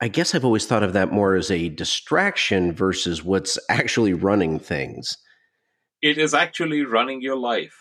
I 0.00 0.08
guess 0.08 0.34
I've 0.34 0.44
always 0.44 0.66
thought 0.66 0.82
of 0.82 0.94
that 0.94 1.12
more 1.12 1.36
as 1.36 1.50
a 1.50 1.68
distraction 1.68 2.72
versus 2.72 3.22
what's 3.22 3.56
actually 3.68 4.14
running 4.14 4.58
things. 4.58 5.16
It 6.02 6.18
is 6.18 6.34
actually 6.34 6.82
running 6.82 7.20
your 7.20 7.36
life. 7.36 7.79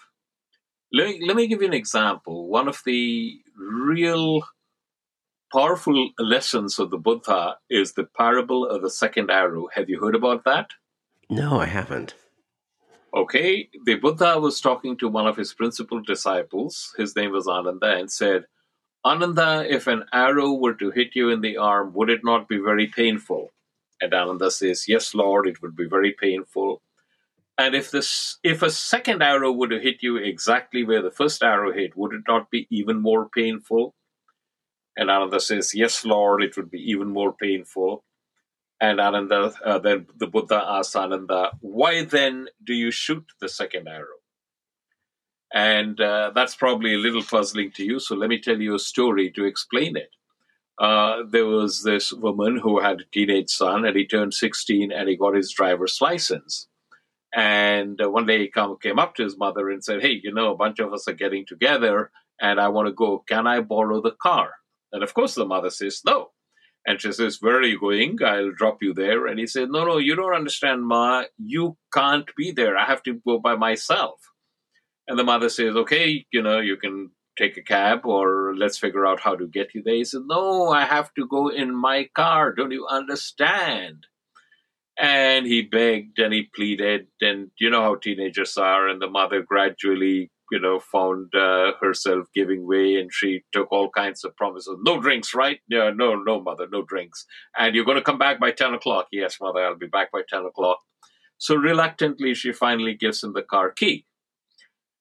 Let 0.92 1.08
me, 1.08 1.22
let 1.26 1.36
me 1.36 1.48
give 1.48 1.62
you 1.62 1.68
an 1.68 1.74
example. 1.74 2.48
One 2.48 2.68
of 2.68 2.82
the 2.86 3.40
real 3.56 4.42
powerful 5.52 6.10
lessons 6.18 6.80
of 6.80 6.90
the 6.90 6.98
Buddha 6.98 7.58
is 7.70 7.94
the 7.94 8.06
parable 8.06 8.66
of 8.66 8.82
the 8.82 8.90
second 8.90 9.30
arrow. 9.30 9.68
Have 9.74 9.90
you 9.90 10.00
heard 10.00 10.16
about 10.16 10.46
that? 10.46 10.72
No, 11.30 11.60
I 11.60 11.66
haven't. 11.66 12.16
Okay, 13.14 13.70
the 13.86 13.96
Buddha 13.96 14.40
was 14.40 14.62
talking 14.62 14.98
to 14.98 15.08
one 15.08 15.26
of 15.26 15.38
his 15.38 15.54
principal 15.54 16.02
disciples. 16.02 16.94
His 16.98 17.16
name 17.16 17.32
was 17.32 17.48
Ananda, 17.48 17.96
and 17.96 18.12
said, 18.12 18.46
Ananda, 19.04 19.66
if 19.68 19.88
an 19.88 20.06
arrow 20.14 20.54
were 20.54 20.76
to 20.76 20.92
hit 20.92 21.16
you 21.16 21.30
in 21.30 21.42
the 21.42 21.58
arm, 21.58 21.94
would 21.94 22.10
it 22.10 22.22
not 22.24 22.48
be 22.48 22.58
very 22.58 22.86
painful? 22.88 23.52
And 24.02 24.14
Ananda 24.14 24.52
says, 24.52 24.86
Yes, 24.88 25.16
Lord, 25.16 25.48
it 25.48 25.62
would 25.62 25.76
be 25.76 25.88
very 25.88 26.14
painful. 26.14 26.82
And 27.60 27.76
if 27.76 27.92
this, 27.92 28.38
if 28.42 28.62
a 28.62 28.70
second 28.72 29.22
arrow 29.22 29.52
would 29.52 29.72
have 29.72 29.82
hit 29.82 30.02
you 30.02 30.16
exactly 30.16 30.86
where 30.86 31.02
the 31.02 31.12
first 31.12 31.44
arrow 31.44 31.74
hit, 31.74 31.98
would 31.98 32.14
it 32.14 32.22
not 32.26 32.50
be 32.50 32.68
even 32.72 33.02
more 33.02 33.28
painful? 33.28 33.96
And 34.96 35.12
Ananda 35.12 35.42
says, 35.42 35.76
"Yes, 35.76 36.06
Lord, 36.06 36.42
it 36.42 36.56
would 36.56 36.72
be 36.72 36.80
even 36.90 37.10
more 37.10 37.34
painful." 37.34 38.06
And 38.80 39.02
Ananda, 39.02 39.54
uh, 39.66 39.78
then 39.78 40.08
the 40.16 40.28
Buddha 40.28 40.64
asks 40.66 40.96
Ananda, 40.96 41.52
"Why 41.60 42.06
then 42.06 42.48
do 42.64 42.74
you 42.74 42.92
shoot 42.92 43.26
the 43.42 43.50
second 43.50 43.90
arrow?" 43.90 44.22
And 45.54 46.00
uh, 46.00 46.32
that's 46.34 46.56
probably 46.56 46.94
a 46.94 47.04
little 47.06 47.24
puzzling 47.24 47.72
to 47.74 47.84
you. 47.84 48.00
So 48.00 48.16
let 48.16 48.30
me 48.30 48.40
tell 48.40 48.62
you 48.62 48.74
a 48.76 48.80
story 48.80 49.32
to 49.32 49.44
explain 49.44 49.98
it. 49.98 50.12
Uh, 50.78 51.24
there 51.30 51.46
was 51.46 51.84
this 51.84 52.14
woman 52.14 52.60
who 52.60 52.80
had 52.80 53.02
a 53.02 53.12
teenage 53.12 53.50
son, 53.50 53.84
and 53.84 53.98
he 53.98 54.08
turned 54.08 54.34
16 54.34 54.94
and 54.94 55.10
he 55.10 55.18
got 55.18 55.36
his 55.36 55.52
driver's 55.52 56.00
license. 56.00 56.69
And 57.34 58.02
uh, 58.02 58.10
one 58.10 58.26
day 58.26 58.40
he 58.40 58.48
come, 58.48 58.78
came 58.82 59.00
up 59.00 59.16
to 59.16 59.24
his 59.24 59.38
mother 59.38 59.70
and 59.70 59.84
said, 59.84 60.02
Hey, 60.02 60.20
you 60.24 60.34
know, 60.34 60.52
a 60.52 60.58
bunch 60.58 60.80
of 60.80 60.94
us 60.94 61.08
are 61.08 61.14
getting 61.14 61.46
together 61.46 62.12
and 62.42 62.60
I 62.60 62.70
want 62.70 62.88
to 62.88 62.94
go. 62.94 63.24
Can 63.28 63.48
I 63.48 63.62
borrow 63.62 64.02
the 64.02 64.12
car? 64.12 64.54
And 64.92 65.04
of 65.04 65.14
course, 65.14 65.36
the 65.36 65.46
mother 65.46 65.70
says, 65.70 66.02
No. 66.06 66.32
And 66.86 67.02
she 67.02 67.12
says, 67.12 67.38
Where 67.42 67.58
are 67.58 67.64
you 67.64 67.80
going? 67.80 68.18
I'll 68.24 68.52
drop 68.52 68.80
you 68.82 68.94
there. 68.94 69.28
And 69.28 69.40
he 69.40 69.46
said, 69.46 69.70
No, 69.70 69.86
no, 69.86 69.98
you 69.98 70.16
don't 70.16 70.34
understand, 70.36 70.86
Ma. 70.86 71.24
You 71.38 71.78
can't 71.94 72.30
be 72.36 72.52
there. 72.52 72.78
I 72.78 72.86
have 72.86 73.04
to 73.04 73.22
go 73.26 73.40
by 73.40 73.56
myself. 73.56 74.20
And 75.08 75.18
the 75.20 75.24
mother 75.24 75.50
says, 75.50 75.76
Okay, 75.76 76.26
you 76.32 76.42
know, 76.42 76.60
you 76.60 76.78
can 76.78 77.12
take 77.38 77.58
a 77.58 77.62
cab 77.62 78.06
or 78.06 78.54
let's 78.56 78.78
figure 78.78 79.06
out 79.06 79.20
how 79.20 79.36
to 79.36 79.48
get 79.48 79.74
you 79.74 79.84
there. 79.84 79.96
He 79.96 80.04
said, 80.04 80.22
No, 80.26 80.70
I 80.70 80.86
have 80.86 81.14
to 81.16 81.28
go 81.28 81.50
in 81.50 81.76
my 81.76 82.10
car. 82.16 82.54
Don't 82.54 82.72
you 82.72 82.88
understand? 82.88 84.08
And 85.02 85.46
he 85.46 85.62
begged 85.62 86.20
and 86.20 86.34
he 86.34 86.50
pleaded, 86.54 87.08
and 87.22 87.52
you 87.58 87.70
know 87.70 87.82
how 87.82 87.96
teenagers 87.96 88.58
are. 88.58 88.90
And 88.90 89.02
the 89.02 89.10
mother 89.10 89.42
gradually, 89.42 90.30
you 90.52 90.60
know, 90.60 90.80
found 90.80 91.34
uh, 91.34 91.72
herself 91.80 92.28
giving 92.36 92.68
way, 92.68 92.96
and 92.96 93.10
she 93.14 93.44
took 93.54 93.72
all 93.72 93.90
kinds 93.90 94.26
of 94.26 94.36
promises. 94.36 94.78
No 94.82 95.00
drinks, 95.00 95.34
right? 95.34 95.60
Yeah, 95.70 95.92
no, 95.96 96.16
no, 96.16 96.42
mother, 96.42 96.68
no 96.70 96.82
drinks. 96.82 97.26
And 97.58 97.76
you're 97.76 97.86
going 97.86 97.96
to 97.96 98.04
come 98.04 98.18
back 98.18 98.42
by 98.42 98.52
ten 98.52 98.74
o'clock. 98.74 99.08
Yes, 99.14 99.38
mother, 99.40 99.64
I'll 99.64 99.78
be 99.78 99.88
back 99.88 100.12
by 100.12 100.24
ten 100.28 100.44
o'clock. 100.44 100.80
So 101.38 101.56
reluctantly, 101.56 102.34
she 102.34 102.52
finally 102.52 102.94
gives 102.94 103.24
him 103.24 103.32
the 103.32 103.42
car 103.42 103.72
key. 103.72 104.06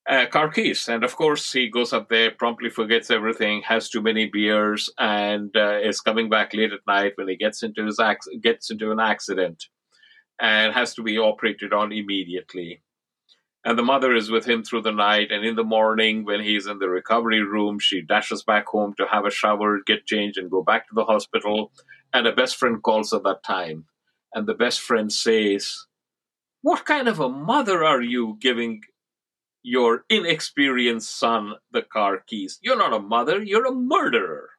Uh, 0.08 0.26
car 0.26 0.48
keys. 0.48 0.88
And 0.88 1.02
of 1.02 1.16
course, 1.16 1.52
he 1.52 1.68
goes 1.68 1.92
up 1.92 2.08
there, 2.08 2.30
promptly 2.30 2.70
forgets 2.70 3.10
everything, 3.10 3.62
has 3.62 3.90
too 3.90 4.00
many 4.00 4.30
beers, 4.32 4.88
and 4.96 5.50
uh, 5.56 5.80
is 5.82 6.00
coming 6.00 6.30
back 6.30 6.54
late 6.54 6.72
at 6.72 6.86
night 6.86 7.14
when 7.16 7.26
he 7.26 7.36
gets 7.36 7.64
into 7.64 7.84
his 7.84 7.98
ac- 7.98 8.38
gets 8.40 8.70
into 8.70 8.92
an 8.92 9.00
accident 9.00 9.64
and 10.40 10.72
has 10.74 10.94
to 10.94 11.02
be 11.02 11.18
operated 11.18 11.72
on 11.72 11.92
immediately. 11.92 12.82
And 13.64 13.78
the 13.78 13.82
mother 13.82 14.14
is 14.14 14.30
with 14.30 14.46
him 14.46 14.62
through 14.62 14.82
the 14.82 14.92
night. 14.92 15.30
And 15.30 15.44
in 15.44 15.56
the 15.56 15.64
morning, 15.64 16.24
when 16.24 16.40
he's 16.40 16.66
in 16.66 16.78
the 16.78 16.88
recovery 16.88 17.42
room, 17.42 17.78
she 17.78 18.00
dashes 18.00 18.42
back 18.42 18.66
home 18.66 18.94
to 18.98 19.06
have 19.06 19.26
a 19.26 19.30
shower, 19.30 19.80
get 19.84 20.06
changed, 20.06 20.38
and 20.38 20.50
go 20.50 20.62
back 20.62 20.88
to 20.88 20.94
the 20.94 21.04
hospital. 21.04 21.72
And 22.12 22.26
a 22.26 22.32
best 22.32 22.56
friend 22.56 22.82
calls 22.82 23.12
at 23.12 23.24
that 23.24 23.42
time. 23.42 23.86
And 24.32 24.46
the 24.46 24.54
best 24.54 24.80
friend 24.80 25.12
says, 25.12 25.86
What 26.62 26.86
kind 26.86 27.08
of 27.08 27.18
a 27.18 27.28
mother 27.28 27.84
are 27.84 28.00
you 28.00 28.38
giving 28.40 28.82
your 29.62 30.04
inexperienced 30.08 31.18
son 31.18 31.54
the 31.72 31.82
car 31.82 32.22
keys? 32.26 32.58
You're 32.62 32.78
not 32.78 32.94
a 32.94 33.00
mother, 33.00 33.42
you're 33.42 33.66
a 33.66 33.74
murderer. 33.74 34.50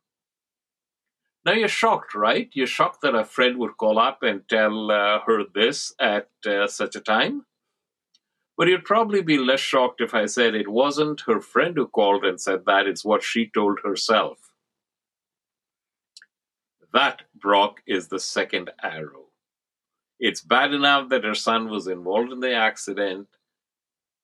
Now 1.46 1.54
you're 1.54 1.68
shocked, 1.68 2.16
right? 2.16 2.50
You're 2.54 2.68
shocked 2.68 3.02
that 3.02 3.16
a 3.16 3.24
friend 3.24 3.58
would 3.58 3.78
call 3.78 3.98
up 3.98 4.24
and 4.24 4.48
tell 4.50 4.92
uh, 4.92 5.20
her 5.26 5.44
this 5.54 5.94
at 6.00 6.30
uh, 6.46 6.68
such 6.68 6.96
a 6.96 7.02
time. 7.02 7.46
But 8.58 8.68
you'd 8.68 8.84
probably 8.84 9.22
be 9.22 9.38
less 9.38 9.62
shocked 9.62 10.02
if 10.02 10.14
I 10.14 10.26
said 10.26 10.54
it 10.54 10.68
wasn't 10.68 11.22
her 11.28 11.40
friend 11.40 11.78
who 11.78 11.88
called 11.88 12.26
and 12.26 12.42
said 12.42 12.66
that, 12.66 12.88
it's 12.88 13.06
what 13.06 13.24
she 13.24 13.50
told 13.50 13.80
herself. 13.86 14.52
That, 16.94 17.22
Brock, 17.34 17.82
is 17.88 18.10
the 18.10 18.20
second 18.20 18.72
arrow. 18.84 19.28
It's 20.20 20.42
bad 20.42 20.74
enough 20.74 21.08
that 21.10 21.24
her 21.24 21.36
son 21.36 21.70
was 21.70 21.88
involved 21.88 22.34
in 22.34 22.42
the 22.42 22.54
accident, 22.54 23.28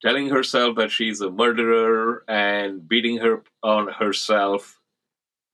telling 0.01 0.29
herself 0.29 0.75
that 0.75 0.91
she's 0.91 1.21
a 1.21 1.29
murderer 1.29 2.25
and 2.27 2.85
beating 2.85 3.19
her 3.19 3.43
on 3.63 3.87
herself 3.87 4.81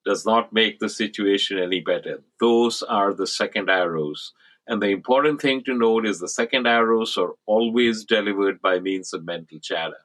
does 0.05 0.25
not 0.25 0.53
make 0.53 0.79
the 0.79 0.89
situation 0.89 1.57
any 1.59 1.79
better. 1.79 2.21
Those 2.39 2.81
are 2.83 3.13
the 3.13 3.27
second 3.27 3.69
arrows. 3.69 4.33
And 4.67 4.81
the 4.81 4.89
important 4.89 5.41
thing 5.41 5.63
to 5.65 5.73
note 5.73 6.05
is 6.05 6.19
the 6.19 6.27
second 6.27 6.67
arrows 6.67 7.17
are 7.17 7.33
always 7.45 8.05
delivered 8.05 8.61
by 8.61 8.79
means 8.79 9.13
of 9.13 9.25
mental 9.25 9.59
chatter. 9.59 9.97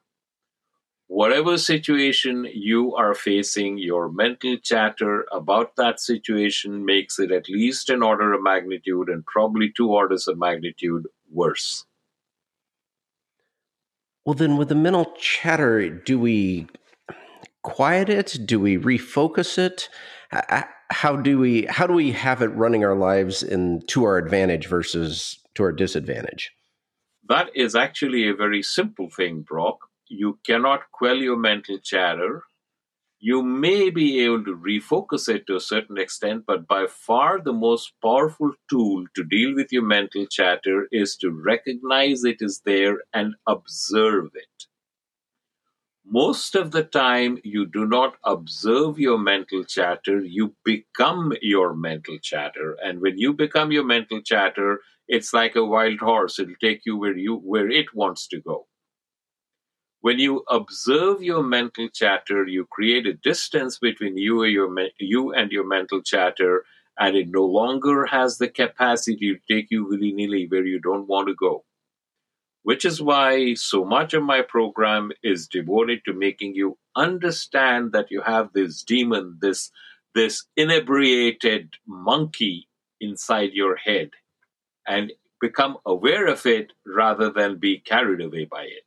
Whatever 1.07 1.57
situation 1.57 2.45
you 2.53 2.93
are 2.95 3.13
facing, 3.13 3.77
your 3.77 4.09
mental 4.09 4.57
chatter 4.57 5.25
about 5.31 5.77
that 5.77 6.01
situation 6.01 6.85
makes 6.85 7.17
it 7.17 7.31
at 7.31 7.47
least 7.47 7.89
an 7.89 8.03
order 8.03 8.33
of 8.33 8.43
magnitude 8.43 9.07
and 9.07 9.25
probably 9.25 9.71
two 9.71 9.89
orders 9.89 10.27
of 10.27 10.37
magnitude 10.37 11.07
worse. 11.31 11.85
Well, 14.25 14.33
then, 14.33 14.57
with 14.57 14.67
the 14.67 14.75
mental 14.75 15.13
chatter, 15.17 15.89
do 15.89 16.19
we 16.19 16.67
quiet 17.67 18.07
it? 18.07 18.37
Do 18.45 18.61
we 18.61 18.77
refocus 18.77 19.57
it? 19.57 19.89
How 20.89 21.17
do 21.17 21.37
we 21.37 21.65
how 21.65 21.85
do 21.85 21.93
we 21.93 22.13
have 22.13 22.41
it 22.41 22.55
running 22.63 22.85
our 22.85 22.95
lives 22.95 23.43
in 23.43 23.81
to 23.87 24.05
our 24.05 24.17
advantage 24.17 24.67
versus 24.67 25.37
to 25.55 25.63
our 25.63 25.73
disadvantage? 25.73 26.53
That 27.27 27.49
is 27.53 27.75
actually 27.75 28.29
a 28.29 28.33
very 28.33 28.63
simple 28.63 29.09
thing, 29.09 29.41
Brock. 29.41 29.79
You 30.07 30.39
cannot 30.45 30.91
quell 30.93 31.17
your 31.17 31.35
mental 31.35 31.77
chatter. 31.83 32.43
You 33.19 33.43
may 33.43 33.89
be 33.89 34.21
able 34.21 34.45
to 34.45 34.55
refocus 34.55 35.27
it 35.27 35.45
to 35.47 35.57
a 35.57 35.67
certain 35.73 35.97
extent, 35.97 36.45
but 36.47 36.69
by 36.69 36.85
far 36.87 37.41
the 37.41 37.51
most 37.51 37.91
powerful 38.01 38.53
tool 38.69 39.03
to 39.15 39.25
deal 39.25 39.53
with 39.55 39.73
your 39.73 39.83
mental 39.83 40.25
chatter 40.27 40.87
is 40.93 41.17
to 41.17 41.31
recognize 41.31 42.23
it 42.23 42.37
is 42.39 42.61
there 42.63 42.99
and 43.13 43.33
observe 43.45 44.29
it 44.35 44.66
most 46.09 46.55
of 46.55 46.71
the 46.71 46.83
time 46.83 47.37
you 47.43 47.65
do 47.65 47.85
not 47.85 48.15
observe 48.23 48.97
your 48.97 49.17
mental 49.17 49.63
chatter 49.65 50.19
you 50.21 50.55
become 50.63 51.33
your 51.41 51.75
mental 51.75 52.17
chatter. 52.19 52.77
And 52.83 53.01
when 53.01 53.17
you 53.17 53.33
become 53.33 53.71
your 53.71 53.83
mental 53.83 54.21
chatter 54.21 54.81
it's 55.09 55.33
like 55.33 55.55
a 55.55 55.65
wild 55.65 55.99
horse. 55.99 56.39
It'll 56.39 56.55
take 56.61 56.81
you 56.85 56.97
where 56.97 57.17
you 57.17 57.35
where 57.37 57.69
it 57.69 57.93
wants 57.93 58.27
to 58.29 58.41
go. 58.41 58.67
When 60.01 60.19
you 60.19 60.43
observe 60.49 61.21
your 61.21 61.43
mental 61.43 61.89
chatter 61.89 62.45
you 62.47 62.65
create 62.71 63.05
a 63.05 63.13
distance 63.13 63.77
between 63.77 64.17
you 64.17 64.43
and 64.43 64.53
your 64.53 64.69
you 64.99 65.33
and 65.33 65.51
your 65.51 65.67
mental 65.67 66.01
chatter 66.01 66.63
and 66.99 67.15
it 67.17 67.27
no 67.29 67.45
longer 67.45 68.05
has 68.05 68.37
the 68.37 68.47
capacity 68.49 69.35
to 69.35 69.53
take 69.53 69.67
you 69.71 69.85
willy-nilly 69.85 70.47
where 70.47 70.65
you 70.65 70.79
don't 70.79 71.07
want 71.07 71.27
to 71.27 71.35
go 71.35 71.65
which 72.67 72.83
is 72.83 73.01
why 73.01 73.53
so 73.53 73.85
much 73.85 74.13
of 74.13 74.21
my 74.21 74.41
program 74.41 75.09
is 75.23 75.47
devoted 75.47 76.01
to 76.03 76.11
making 76.11 76.53
you 76.53 76.77
understand 76.97 77.93
that 77.93 78.11
you 78.11 78.21
have 78.21 78.51
this 78.51 78.83
demon, 78.83 79.37
this, 79.39 79.71
this 80.13 80.43
inebriated 80.57 81.75
monkey 81.87 82.67
inside 82.99 83.51
your 83.53 83.77
head, 83.77 84.09
and 84.85 85.13
become 85.39 85.77
aware 85.85 86.27
of 86.27 86.45
it 86.45 86.73
rather 86.85 87.29
than 87.31 87.57
be 87.57 87.79
carried 87.79 88.19
away 88.19 88.43
by 88.43 88.63
it. 88.63 88.83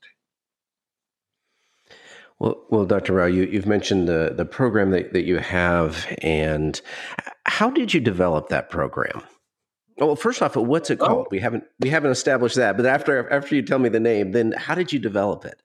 Well, 2.38 2.62
well, 2.69 2.85
Dr. 2.85 3.14
Rao, 3.14 3.25
you, 3.25 3.45
you've 3.45 3.64
mentioned 3.64 4.07
the, 4.07 4.35
the 4.37 4.45
program 4.45 4.90
that, 4.90 5.14
that 5.14 5.25
you 5.25 5.38
have, 5.38 6.07
and 6.21 6.79
how 7.47 7.71
did 7.71 7.95
you 7.95 8.01
develop 8.01 8.51
that 8.51 8.69
program? 8.69 9.23
Well, 10.01 10.17
first 10.17 10.43
off, 10.43 10.57
what's 10.57 10.91
it 10.91 10.99
oh. 11.01 11.07
called? 11.07 11.27
Oh. 11.27 11.29
We 11.31 11.41
haven't 11.41 11.65
we 11.79 11.91
haven't 11.91 12.11
established 12.11 12.57
that. 12.57 12.77
But 12.77 12.87
after 12.87 13.31
after 13.31 13.55
you 13.55 13.63
tell 13.63 13.79
me 13.79 13.89
the 13.89 14.01
name, 14.01 14.33
then 14.33 14.53
how 14.53 14.75
did 14.75 14.93
you 14.93 14.99
develop 14.99 15.45
it? 15.45 15.63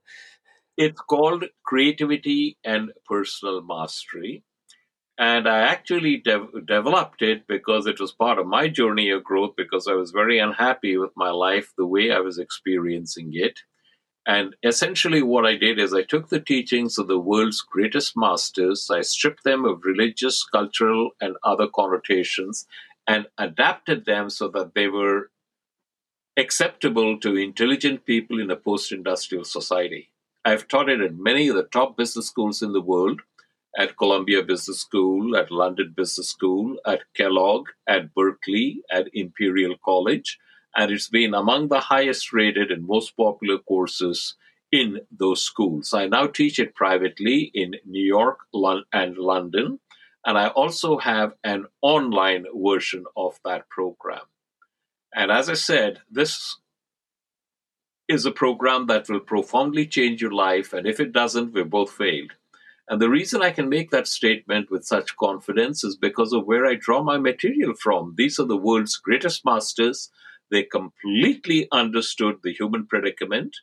It's 0.77 0.99
called 0.99 1.45
Creativity 1.65 2.57
and 2.63 2.91
Personal 3.07 3.61
Mastery. 3.61 4.43
And 5.17 5.47
I 5.47 5.59
actually 5.59 6.17
de- 6.17 6.49
developed 6.67 7.21
it 7.21 7.47
because 7.47 7.87
it 7.87 8.01
was 8.01 8.11
part 8.11 8.37
of 8.37 8.47
my 8.47 8.67
journey 8.67 9.09
of 9.11 9.23
growth 9.23 9.53
because 9.55 9.87
I 9.87 9.93
was 9.93 10.11
very 10.11 10.39
unhappy 10.39 10.97
with 10.97 11.11
my 11.15 11.29
life, 11.29 11.71
the 11.77 11.87
way 11.87 12.11
I 12.11 12.19
was 12.19 12.37
experiencing 12.37 13.29
it. 13.31 13.61
And 14.27 14.55
essentially, 14.63 15.21
what 15.21 15.45
I 15.45 15.55
did 15.55 15.79
is 15.79 15.93
I 15.93 16.01
took 16.01 16.27
the 16.27 16.41
teachings 16.41 16.97
of 16.97 17.07
the 17.07 17.19
world's 17.19 17.61
greatest 17.61 18.17
masters, 18.17 18.89
I 18.91 19.01
stripped 19.01 19.43
them 19.45 19.63
of 19.63 19.85
religious, 19.85 20.43
cultural, 20.43 21.11
and 21.21 21.37
other 21.43 21.67
connotations, 21.73 22.65
and 23.07 23.27
adapted 23.37 24.05
them 24.05 24.29
so 24.29 24.47
that 24.49 24.73
they 24.73 24.87
were 24.87 25.31
acceptable 26.37 27.19
to 27.19 27.35
intelligent 27.37 28.05
people 28.05 28.39
in 28.39 28.51
a 28.51 28.55
post 28.55 28.91
industrial 28.91 29.43
society. 29.43 30.11
I've 30.43 30.67
taught 30.67 30.89
it 30.89 31.01
in 31.01 31.21
many 31.21 31.47
of 31.47 31.55
the 31.55 31.63
top 31.63 31.97
business 31.97 32.27
schools 32.27 32.61
in 32.61 32.73
the 32.73 32.81
world 32.81 33.21
at 33.77 33.97
Columbia 33.97 34.41
Business 34.43 34.79
School, 34.79 35.35
at 35.35 35.51
London 35.51 35.93
Business 35.95 36.29
School, 36.29 36.77
at 36.85 37.01
Kellogg, 37.15 37.69
at 37.87 38.13
Berkeley, 38.13 38.81
at 38.91 39.09
Imperial 39.13 39.75
College, 39.83 40.39
and 40.75 40.91
it's 40.91 41.09
been 41.09 41.33
among 41.33 41.67
the 41.67 41.79
highest 41.79 42.33
rated 42.33 42.71
and 42.71 42.85
most 42.85 43.15
popular 43.17 43.57
courses 43.57 44.35
in 44.71 44.99
those 45.11 45.41
schools. 45.41 45.93
I 45.93 46.07
now 46.07 46.27
teach 46.27 46.59
it 46.59 46.75
privately 46.75 47.51
in 47.53 47.75
New 47.85 48.03
York 48.03 48.39
and 48.93 49.17
London, 49.17 49.79
and 50.25 50.37
I 50.37 50.47
also 50.47 50.97
have 50.97 51.33
an 51.43 51.67
online 51.81 52.45
version 52.53 53.05
of 53.15 53.39
that 53.45 53.69
program. 53.69 54.23
And 55.13 55.31
as 55.31 55.49
I 55.49 55.53
said, 55.53 55.99
this 56.11 56.57
is 58.07 58.25
a 58.25 58.31
program 58.31 58.87
that 58.87 59.07
will 59.07 59.19
profoundly 59.19 59.85
change 59.85 60.21
your 60.21 60.33
life. 60.33 60.73
And 60.73 60.87
if 60.87 60.99
it 60.99 61.11
doesn't, 61.11 61.53
we've 61.53 61.69
both 61.69 61.91
failed. 61.91 62.31
And 62.87 63.01
the 63.01 63.09
reason 63.09 63.41
I 63.41 63.51
can 63.51 63.69
make 63.69 63.91
that 63.91 64.07
statement 64.07 64.69
with 64.69 64.85
such 64.85 65.17
confidence 65.17 65.83
is 65.83 65.95
because 65.95 66.33
of 66.33 66.45
where 66.45 66.65
I 66.65 66.75
draw 66.75 67.01
my 67.01 67.17
material 67.17 67.73
from. 67.73 68.13
These 68.17 68.39
are 68.39 68.45
the 68.45 68.57
world's 68.57 68.97
greatest 68.97 69.43
masters. 69.43 70.11
They 70.51 70.63
completely 70.63 71.67
understood 71.71 72.37
the 72.43 72.53
human 72.53 72.85
predicament. 72.85 73.57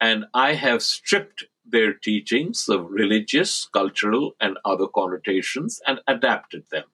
And 0.00 0.26
I 0.34 0.54
have 0.54 0.82
stripped 0.82 1.44
their 1.70 1.92
teachings 1.92 2.68
of 2.68 2.90
religious, 2.90 3.68
cultural, 3.72 4.32
and 4.40 4.58
other 4.64 4.86
connotations 4.86 5.80
and 5.86 6.00
adapted 6.06 6.64
them. 6.70 6.84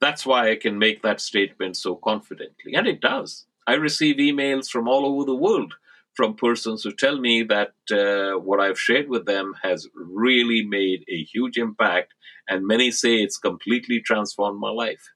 That's 0.00 0.26
why 0.26 0.50
I 0.50 0.56
can 0.56 0.78
make 0.78 1.02
that 1.02 1.20
statement 1.20 1.76
so 1.76 1.96
confidently. 1.96 2.74
And 2.74 2.86
it 2.86 3.00
does. 3.00 3.46
I 3.66 3.74
receive 3.74 4.16
emails 4.16 4.68
from 4.68 4.88
all 4.88 5.06
over 5.06 5.24
the 5.24 5.34
world 5.34 5.74
from 6.16 6.34
persons 6.34 6.82
who 6.82 6.92
tell 6.92 7.18
me 7.18 7.42
that 7.44 7.74
uh, 7.92 8.38
what 8.40 8.58
I've 8.58 8.80
shared 8.80 9.08
with 9.08 9.26
them 9.26 9.54
has 9.62 9.86
really 9.94 10.64
made 10.66 11.04
a 11.08 11.22
huge 11.22 11.58
impact. 11.58 12.14
And 12.48 12.66
many 12.66 12.90
say 12.90 13.16
it's 13.16 13.38
completely 13.38 14.00
transformed 14.00 14.58
my 14.58 14.70
life. 14.70 15.10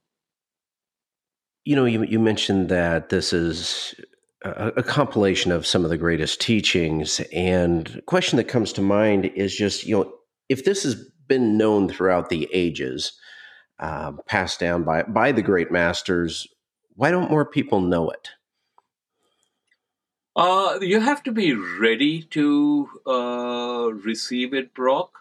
You 1.64 1.76
know, 1.76 1.86
you, 1.86 2.04
you 2.04 2.18
mentioned 2.18 2.68
that 2.68 3.08
this 3.08 3.32
is 3.32 3.94
a, 4.44 4.72
a, 4.76 4.82
compilation 4.82 5.52
of 5.52 5.66
some 5.66 5.84
of 5.84 5.90
the 5.90 5.98
greatest 5.98 6.40
teachings. 6.40 7.20
And 7.32 8.00
question 8.06 8.36
that 8.38 8.48
comes 8.48 8.72
to 8.74 8.82
mind 8.82 9.26
is 9.34 9.54
just, 9.54 9.86
you 9.86 9.96
know, 9.96 10.12
if 10.48 10.64
this 10.64 10.82
has 10.82 10.96
been 11.26 11.56
known 11.56 11.88
throughout 11.88 12.28
the 12.28 12.48
ages, 12.52 13.12
uh, 13.78 14.12
passed 14.26 14.60
down 14.60 14.84
by 14.84 15.02
by 15.04 15.32
the 15.32 15.42
great 15.42 15.70
masters, 15.70 16.46
why 16.94 17.10
don't 17.10 17.30
more 17.30 17.46
people 17.46 17.80
know 17.80 18.10
it? 18.10 18.30
Uh, 20.36 20.78
you 20.80 21.00
have 21.00 21.22
to 21.24 21.32
be 21.32 21.54
ready 21.54 22.22
to 22.22 22.88
uh, 23.06 23.90
receive 23.92 24.54
it, 24.54 24.74
Brock. 24.74 25.12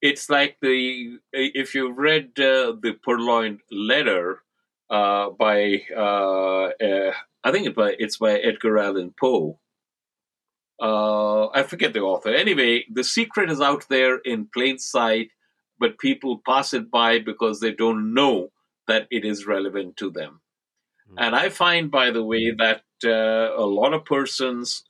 It's 0.00 0.28
like 0.28 0.58
the 0.60 1.18
if 1.32 1.74
you've 1.74 1.96
read 1.96 2.38
uh, 2.38 2.74
the 2.80 2.96
Purloined 3.02 3.60
Letter 3.70 4.42
uh, 4.90 5.30
by 5.30 5.82
uh, 5.96 6.70
uh, 6.78 7.12
I 7.44 7.52
think 7.52 7.66
it 7.66 7.76
by, 7.76 7.94
it's 7.98 8.16
by 8.16 8.38
Edgar 8.38 8.78
Allan 8.78 9.14
Poe. 9.18 9.58
Uh, 10.80 11.48
I 11.48 11.62
forget 11.62 11.92
the 11.92 12.00
author. 12.00 12.30
Anyway, 12.30 12.84
the 12.90 13.04
secret 13.04 13.50
is 13.50 13.60
out 13.60 13.86
there 13.88 14.18
in 14.18 14.48
plain 14.52 14.78
sight, 14.78 15.28
but 15.78 15.98
people 15.98 16.42
pass 16.44 16.72
it 16.72 16.90
by 16.90 17.18
because 17.18 17.60
they 17.60 17.72
don't 17.72 18.14
know 18.14 18.50
that 18.88 19.06
it 19.10 19.24
is 19.24 19.46
relevant 19.46 19.96
to 19.98 20.10
them. 20.10 20.40
Mm-hmm. 21.08 21.18
And 21.18 21.36
I 21.36 21.50
find, 21.50 21.90
by 21.90 22.10
the 22.10 22.24
way, 22.24 22.50
that 22.58 22.82
uh, 23.04 23.54
a 23.56 23.66
lot 23.66 23.94
of 23.94 24.04
persons 24.04 24.84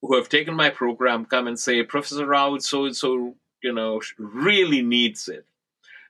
who 0.00 0.14
have 0.16 0.28
taken 0.28 0.54
my 0.54 0.70
program 0.70 1.24
come 1.24 1.46
and 1.48 1.58
say, 1.58 1.82
Professor 1.82 2.26
Rao, 2.26 2.56
so 2.58 2.86
and 2.86 2.96
so, 2.96 3.34
you 3.62 3.72
know, 3.72 4.00
really 4.16 4.80
needs 4.80 5.28
it. 5.28 5.44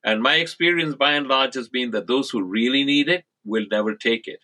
And 0.05 0.23
my 0.23 0.37
experience 0.37 0.95
by 0.95 1.13
and 1.13 1.27
large 1.27 1.55
has 1.55 1.69
been 1.69 1.91
that 1.93 2.07
those 2.07 2.31
who 2.31 2.43
really 2.43 2.85
need 2.85 3.09
it 3.09 3.25
will 3.45 3.67
never 3.71 3.95
take 3.95 4.29
it. 4.29 4.41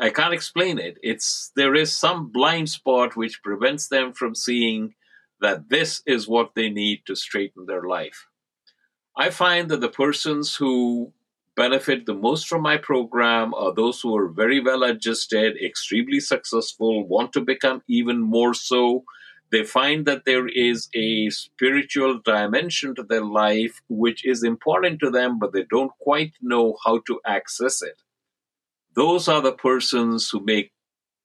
I 0.00 0.08
can't 0.08 0.32
explain 0.32 0.78
it. 0.78 0.96
It's 1.02 1.52
there 1.56 1.74
is 1.74 1.94
some 1.94 2.32
blind 2.32 2.70
spot 2.70 3.16
which 3.16 3.42
prevents 3.42 3.88
them 3.88 4.14
from 4.14 4.34
seeing 4.34 4.94
that 5.40 5.68
this 5.68 6.02
is 6.06 6.26
what 6.26 6.54
they 6.54 6.70
need 6.70 7.02
to 7.06 7.14
straighten 7.14 7.66
their 7.66 7.82
life. 7.82 8.26
I 9.16 9.28
find 9.28 9.70
that 9.70 9.82
the 9.82 9.90
persons 9.90 10.56
who 10.56 11.12
benefit 11.54 12.06
the 12.06 12.14
most 12.14 12.48
from 12.48 12.62
my 12.62 12.78
program 12.78 13.52
are 13.52 13.74
those 13.74 14.00
who 14.00 14.16
are 14.16 14.28
very 14.28 14.60
well 14.60 14.82
adjusted, 14.84 15.58
extremely 15.62 16.20
successful, 16.20 17.06
want 17.06 17.34
to 17.34 17.42
become 17.42 17.82
even 17.86 18.20
more 18.20 18.54
so. 18.54 19.04
They 19.52 19.64
find 19.64 20.06
that 20.06 20.24
there 20.24 20.48
is 20.48 20.88
a 20.94 21.28
spiritual 21.28 22.20
dimension 22.24 22.94
to 22.94 23.02
their 23.02 23.24
life 23.24 23.82
which 23.88 24.24
is 24.24 24.44
important 24.44 25.00
to 25.00 25.10
them, 25.10 25.38
but 25.38 25.52
they 25.52 25.64
don't 25.68 25.92
quite 25.98 26.32
know 26.40 26.76
how 26.84 27.00
to 27.06 27.20
access 27.26 27.82
it. 27.82 28.00
Those 29.00 29.28
are 29.28 29.40
the 29.40 29.52
persons 29.52 30.28
who 30.28 30.40
make 30.44 30.72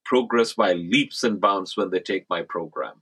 progress 0.06 0.54
by 0.54 0.72
leaps 0.72 1.26
and 1.26 1.42
bounds 1.42 1.76
when 1.76 1.90
they 1.90 2.00
take 2.00 2.26
my 2.30 2.42
program. 2.42 3.02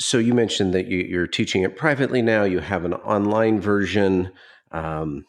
So 0.00 0.18
you 0.18 0.34
mentioned 0.34 0.72
that 0.74 0.86
you, 0.86 1.20
are 1.20 1.26
teaching 1.26 1.64
it 1.64 1.76
privately 1.76 2.22
now. 2.22 2.44
You 2.44 2.60
have 2.60 2.84
an 2.84 2.94
online 2.94 3.60
version. 3.60 4.30
Um, 4.70 5.26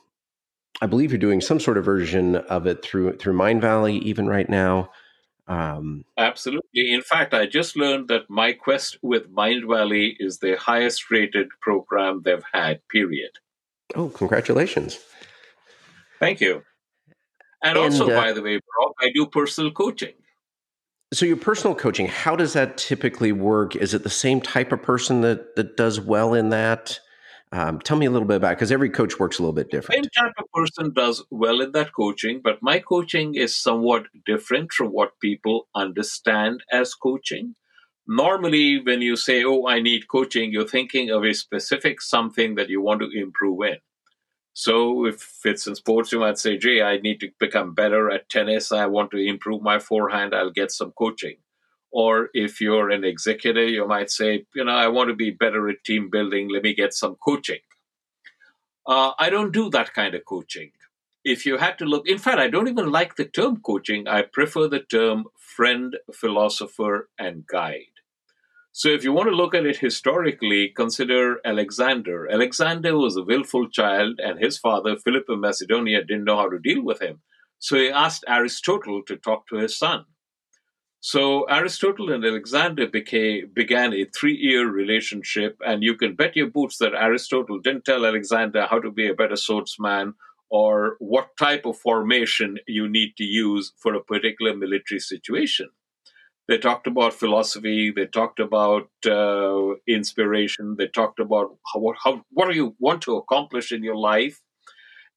I 0.84 0.86
believe 0.86 1.12
you're 1.12 1.18
doing 1.18 1.42
some 1.42 1.60
sort 1.60 1.80
of 1.80 1.84
version 1.84 2.36
of 2.36 2.68
it 2.68 2.84
through 2.84 3.18
through 3.18 3.34
Mindvalley 3.34 4.00
even 4.04 4.28
right 4.28 4.48
now. 4.48 4.92
Um, 5.48 6.06
Absolutely. 6.20 6.94
In 6.94 7.02
fact, 7.02 7.34
I 7.34 7.48
just 7.48 7.76
learned 7.76 8.08
that 8.10 8.30
my 8.30 8.54
quest 8.54 9.00
with 9.02 9.34
Mindvalley 9.34 10.14
is 10.20 10.38
the 10.38 10.58
highest 10.58 11.10
rated 11.10 11.48
program 11.60 12.22
they've 12.24 12.46
had. 12.54 12.88
Period. 12.88 13.32
Oh, 13.96 14.10
congratulations! 14.10 15.00
Thank 16.20 16.40
you. 16.40 16.62
And, 17.64 17.78
and 17.78 17.94
also, 17.94 18.10
uh, 18.10 18.22
by 18.22 18.34
the 18.34 18.42
way, 18.42 18.58
Brock, 18.58 18.94
I 19.02 19.12
do 19.14 19.26
personal 19.28 19.72
coaching. 19.72 20.14
So 21.14 21.26
your 21.26 21.38
personal 21.38 21.76
coaching, 21.76 22.08
how 22.08 22.36
does 22.36 22.54
that 22.54 22.78
typically 22.78 23.32
work? 23.32 23.76
Is 23.76 23.94
it 23.94 24.04
the 24.04 24.10
same 24.10 24.40
type 24.40 24.72
of 24.72 24.82
person 24.82 25.22
that 25.22 25.56
that 25.56 25.76
does 25.76 26.00
well 26.00 26.34
in 26.34 26.50
that? 26.50 27.00
Um, 27.54 27.80
tell 27.80 27.98
me 27.98 28.06
a 28.06 28.12
little 28.12 28.28
bit 28.28 28.38
about 28.38 28.52
because 28.52 28.72
every 28.72 28.90
coach 28.90 29.20
works 29.20 29.38
a 29.38 29.42
little 29.42 29.54
bit 29.54 29.70
different. 29.70 30.06
Same 30.06 30.24
type 30.24 30.32
of 30.40 30.46
person 30.54 30.94
does 30.94 31.22
well 31.30 31.60
in 31.60 31.74
that 31.74 31.94
coaching, 31.94 32.40
but 32.42 32.60
my 32.62 32.80
coaching 32.80 33.36
is 33.36 33.54
somewhat 33.54 34.06
different 34.26 34.72
from 34.72 34.88
what 34.88 35.20
people 35.20 35.68
understand 35.76 36.64
as 36.72 36.94
coaching. 36.94 37.56
Normally, 38.08 38.80
when 38.82 39.02
you 39.02 39.18
say, 39.18 39.44
"Oh, 39.44 39.68
I 39.68 39.82
need 39.82 40.08
coaching," 40.08 40.54
you're 40.54 40.68
thinking 40.68 41.10
of 41.10 41.26
a 41.26 41.34
specific 41.34 42.02
something 42.02 42.56
that 42.56 42.70
you 42.70 42.82
want 42.82 43.02
to 43.02 43.10
improve 43.12 43.62
in. 43.64 43.78
So 44.54 45.06
if 45.06 45.40
it's 45.46 45.66
in 45.68 45.76
sports, 45.76 46.12
you 46.12 46.20
might 46.20 46.38
say, 46.38 46.58
Jay, 46.58 46.82
I 46.82 46.98
need 46.98 47.20
to 47.22 47.30
become 47.40 47.74
better 47.74 48.12
at 48.12 48.30
tennis. 48.30 48.72
I 48.72 48.86
want 48.88 49.12
to 49.12 49.18
improve 49.18 49.62
my 49.62 49.80
forehand. 49.80 50.36
I'll 50.36 50.52
get 50.52 50.72
some 50.72 50.92
coaching. 50.92 51.38
Or 51.92 52.30
if 52.34 52.62
you're 52.62 52.90
an 52.90 53.04
executive, 53.04 53.70
you 53.70 53.88
might 53.88 54.10
say, 54.10 54.46
you 54.56 54.64
know, 54.64 54.72
I 54.72 54.88
want 54.88 55.10
to 55.10 55.16
be 55.16 55.32
better 55.32 55.70
at 55.70 55.84
team 55.84 56.10
building. 56.10 56.50
Let 56.50 56.64
me 56.64 56.74
get 56.74 56.94
some 56.94 57.16
coaching. 57.16 57.60
Uh, 58.86 59.12
I 59.20 59.30
don't 59.30 59.52
do 59.52 59.70
that 59.70 59.94
kind 59.94 60.16
of 60.16 60.26
coaching. 60.26 60.72
If 61.24 61.46
you 61.46 61.58
had 61.58 61.78
to 61.80 61.86
look, 61.86 62.08
in 62.08 62.18
fact, 62.18 62.40
I 62.40 62.50
don't 62.50 62.68
even 62.68 62.92
like 62.92 63.16
the 63.16 63.26
term 63.26 63.62
coaching. 63.62 64.08
I 64.08 64.24
prefer 64.24 64.68
the 64.68 64.80
term 64.80 65.26
friend, 65.38 65.98
philosopher, 66.12 67.10
and 67.20 67.46
guide. 67.46 68.01
So, 68.74 68.88
if 68.88 69.04
you 69.04 69.12
want 69.12 69.28
to 69.28 69.36
look 69.36 69.54
at 69.54 69.66
it 69.66 69.78
historically, 69.78 70.70
consider 70.70 71.42
Alexander. 71.44 72.32
Alexander 72.32 72.98
was 72.98 73.18
a 73.18 73.24
willful 73.24 73.68
child, 73.70 74.22
and 74.24 74.40
his 74.40 74.58
father, 74.58 74.96
Philip 74.96 75.26
of 75.28 75.40
Macedonia, 75.40 76.06
didn't 76.06 76.24
know 76.24 76.38
how 76.38 76.50
to 76.50 76.58
deal 76.58 76.82
with 76.82 77.02
him. 77.02 77.22
So, 77.60 77.76
he 77.76 77.90
asked 77.90 78.24
Aristotle 78.30 79.02
to 79.08 79.18
talk 79.18 79.48
to 79.50 79.58
his 79.58 79.78
son. 79.78 80.06
So, 81.02 81.44
Aristotle 81.50 82.14
and 82.14 82.24
Alexander 82.24 82.88
became, 82.88 83.52
began 83.54 83.94
a 83.94 84.06
three 84.06 84.38
year 84.38 84.70
relationship, 84.70 85.58
and 85.66 85.84
you 85.84 85.96
can 85.96 86.16
bet 86.16 86.38
your 86.38 86.48
boots 86.48 86.78
that 86.78 86.96
Aristotle 86.96 87.60
didn't 87.60 87.84
tell 87.84 88.06
Alexander 88.06 88.68
how 88.68 88.80
to 88.80 88.90
be 88.90 89.10
a 89.10 89.14
better 89.14 89.36
swordsman 89.36 90.14
or 90.50 90.96
what 91.00 91.36
type 91.38 91.66
of 91.66 91.78
formation 91.78 92.58
you 92.68 92.88
need 92.88 93.18
to 93.18 93.26
use 93.26 93.74
for 93.78 93.96
a 93.96 94.04
particular 94.04 94.56
military 94.56 95.00
situation. 95.00 95.70
They 96.52 96.58
talked 96.58 96.86
about 96.86 97.14
philosophy. 97.14 97.94
They 97.96 98.08
talked 98.08 98.42
about 98.42 98.90
uh, 99.06 99.76
inspiration. 99.88 100.76
They 100.78 100.88
talked 100.88 101.22
about 101.22 101.56
how, 101.74 101.94
how 102.04 102.26
what 102.30 102.50
do 102.50 102.56
you 102.58 102.76
want 102.78 103.02
to 103.04 103.16
accomplish 103.16 103.72
in 103.72 103.84
your 103.84 103.96
life, 103.96 104.42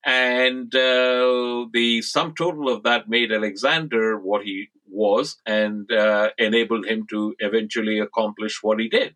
and 0.07 0.73
uh, 0.73 1.67
the 1.73 2.03
sum 2.03 2.35
total 2.39 2.69
of 2.69 2.85
that 2.85 3.09
made 3.09 3.33
Alexander 3.33 4.17
what 4.17 4.45
he 4.45 4.69
was 4.87 5.37
and 5.45 5.91
uh, 5.91 6.31
enabled 6.39 6.87
him 6.87 7.05
to 7.11 7.35
eventually 7.41 7.99
accomplish 7.99 8.63
what 8.63 8.79
he 8.79 8.89
did. 8.89 9.15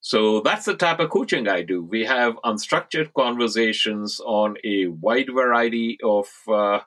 So 0.00 0.40
that's 0.40 0.64
the 0.64 0.74
type 0.74 0.98
of 0.98 1.10
coaching 1.10 1.46
I 1.46 1.62
do. 1.62 1.84
We 1.84 2.04
have 2.06 2.34
unstructured 2.44 3.12
conversations 3.14 4.20
on 4.26 4.56
a 4.64 4.88
wide 4.88 5.30
variety 5.32 5.98
of 6.02 6.26
uh, 6.48 6.80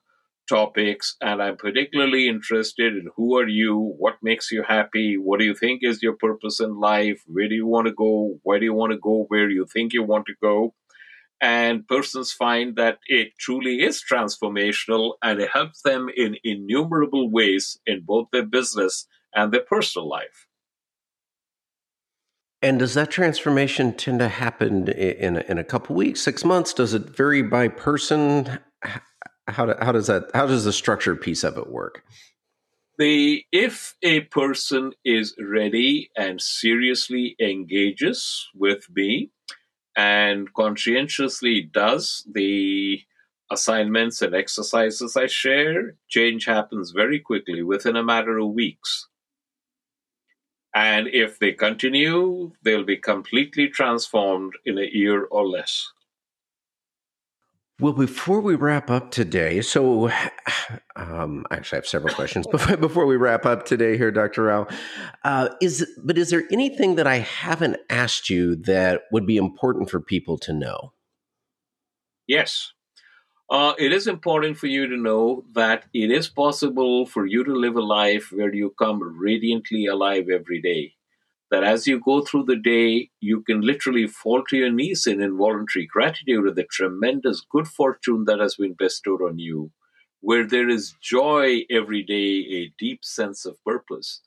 topics 0.50 1.16
and 1.22 1.42
i'm 1.42 1.56
particularly 1.56 2.28
interested 2.28 2.94
in 2.94 3.08
who 3.16 3.38
are 3.38 3.48
you 3.48 3.96
what 3.98 4.16
makes 4.22 4.52
you 4.52 4.64
happy 4.64 5.16
what 5.18 5.40
do 5.40 5.46
you 5.46 5.56
think 5.56 5.82
is 5.84 6.04
your 6.04 6.16
purpose 6.18 6.60
in 6.60 6.80
life 6.80 7.22
where 7.28 7.48
do 7.48 7.56
you 7.56 7.66
want 7.66 7.88
to 7.88 7.94
go 7.94 8.38
where 8.44 8.60
do 8.60 8.66
you 8.66 8.74
want 8.74 8.92
to 8.92 8.98
go 8.98 9.26
where 9.30 9.50
you 9.50 9.66
think 9.72 9.94
you 9.94 10.04
want 10.04 10.26
to 10.26 10.34
go 10.42 10.74
and 11.42 11.88
persons 11.88 12.32
find 12.32 12.76
that 12.76 13.00
it 13.08 13.30
truly 13.40 13.82
is 13.82 14.04
transformational 14.10 15.14
and 15.22 15.42
it 15.42 15.50
helps 15.52 15.82
them 15.82 16.08
in 16.16 16.36
innumerable 16.44 17.30
ways 17.30 17.78
in 17.86 18.02
both 18.06 18.28
their 18.32 18.46
business 18.46 19.08
and 19.34 19.54
their 19.54 19.62
personal 19.62 20.10
life 20.10 20.48
and 22.62 22.80
does 22.80 22.94
that 22.94 23.12
transformation 23.12 23.92
tend 23.92 24.20
to 24.20 24.30
happen 24.30 24.88
in, 24.88 25.36
in 25.36 25.58
a 25.58 25.66
couple 25.66 25.98
weeks, 25.98 26.22
six 26.22 26.46
months? 26.46 26.74
Does 26.74 26.94
it 26.94 27.10
vary 27.10 27.42
by 27.42 27.68
person? 27.68 28.58
How, 29.48 29.66
do, 29.66 29.74
how 29.80 29.92
does 29.92 30.08
that 30.08 30.30
how 30.34 30.46
does 30.46 30.64
the 30.66 30.74
structure 30.74 31.16
piece 31.16 31.44
of 31.44 31.58
it 31.58 31.70
work? 31.70 32.04
The 32.98 33.44
if 33.52 33.96
a 34.04 34.22
person 34.22 34.94
is 35.04 35.36
ready 35.40 36.12
and 36.16 36.40
seriously 36.42 37.36
engages 37.42 38.48
with 38.56 38.88
me 38.94 39.32
and 39.98 40.54
conscientiously 40.54 41.62
does 41.62 42.28
the 42.32 43.02
assignments 43.52 44.22
and 44.22 44.34
exercises 44.34 45.16
I 45.16 45.28
share, 45.28 45.96
change 46.10 46.46
happens 46.46 46.92
very 46.92 47.20
quickly 47.20 47.62
within 47.62 47.96
a 47.96 48.04
matter 48.04 48.38
of 48.38 48.52
weeks. 48.52 49.08
And 50.76 51.08
if 51.08 51.38
they 51.38 51.52
continue, 51.52 52.52
they'll 52.64 52.84
be 52.84 52.98
completely 52.98 53.68
transformed 53.68 54.54
in 54.66 54.80
a 54.80 54.90
year 54.92 55.26
or 55.26 55.48
less. 55.48 55.93
Well, 57.80 57.94
before 57.94 58.40
we 58.40 58.54
wrap 58.56 58.92
up 58.92 59.10
today, 59.10 59.62
so 59.62 60.12
um, 60.96 61.46
actually, 61.50 61.78
I 61.78 61.80
have 61.80 61.88
several 61.88 62.14
questions 62.14 62.46
before, 62.52 62.78
before 62.78 63.06
we 63.06 63.18
wrap 63.18 63.46
up 63.46 63.66
today 63.66 63.98
here, 63.98 64.12
Dr. 64.12 64.44
Rao. 64.44 64.68
Uh, 65.24 65.50
is 65.62 65.88
but 66.04 66.18
is 66.18 66.30
there 66.30 66.44
anything 66.52 66.96
that 66.96 67.08
I 67.08 67.20
haven't 67.20 67.78
asked 67.90 68.30
you 68.30 68.56
that 68.58 69.04
would 69.12 69.26
be 69.26 69.38
important 69.38 69.90
for 69.90 70.00
people 70.00 70.38
to 70.40 70.54
know? 70.54 70.94
Yes, 72.28 72.74
uh, 73.50 73.74
it 73.78 73.92
is 73.92 74.08
important 74.08 74.58
for 74.58 74.68
you 74.68 74.88
to 74.88 74.96
know 74.96 75.44
that 75.54 75.86
it 75.94 76.12
is 76.12 76.30
possible 76.30 77.06
for 77.06 77.26
you 77.26 77.44
to 77.44 77.54
live 77.54 77.76
a 77.76 77.82
life 77.82 78.32
where 78.32 78.54
you 78.54 78.74
come 78.80 79.02
radiantly 79.20 79.88
alive 79.88 80.30
every 80.30 80.62
day 80.62 80.94
that 81.54 81.64
as 81.64 81.86
you 81.86 82.00
go 82.00 82.22
through 82.22 82.46
the 82.46 82.56
day, 82.56 83.12
you 83.22 83.42
can 83.42 83.62
literally 83.62 84.08
fall 84.08 84.44
to 84.50 84.58
your 84.58 84.72
knees 84.72 85.06
in 85.06 85.22
involuntary 85.22 85.86
gratitude 85.86 86.48
of 86.48 86.56
the 86.56 86.64
tremendous 86.64 87.46
good 87.48 87.68
fortune 87.68 88.26
that 88.26 88.40
has 88.40 88.56
been 88.56 88.74
bestowed 88.74 89.22
on 89.22 89.38
you, 89.38 89.72
where 90.20 90.48
there 90.48 90.68
is 90.68 90.96
joy 91.00 91.60
every 91.70 92.02
day, 92.02 92.40
a 92.58 92.74
deep 92.80 93.06
sense 93.06 93.46
of 93.46 93.64
purpose. 93.64 94.22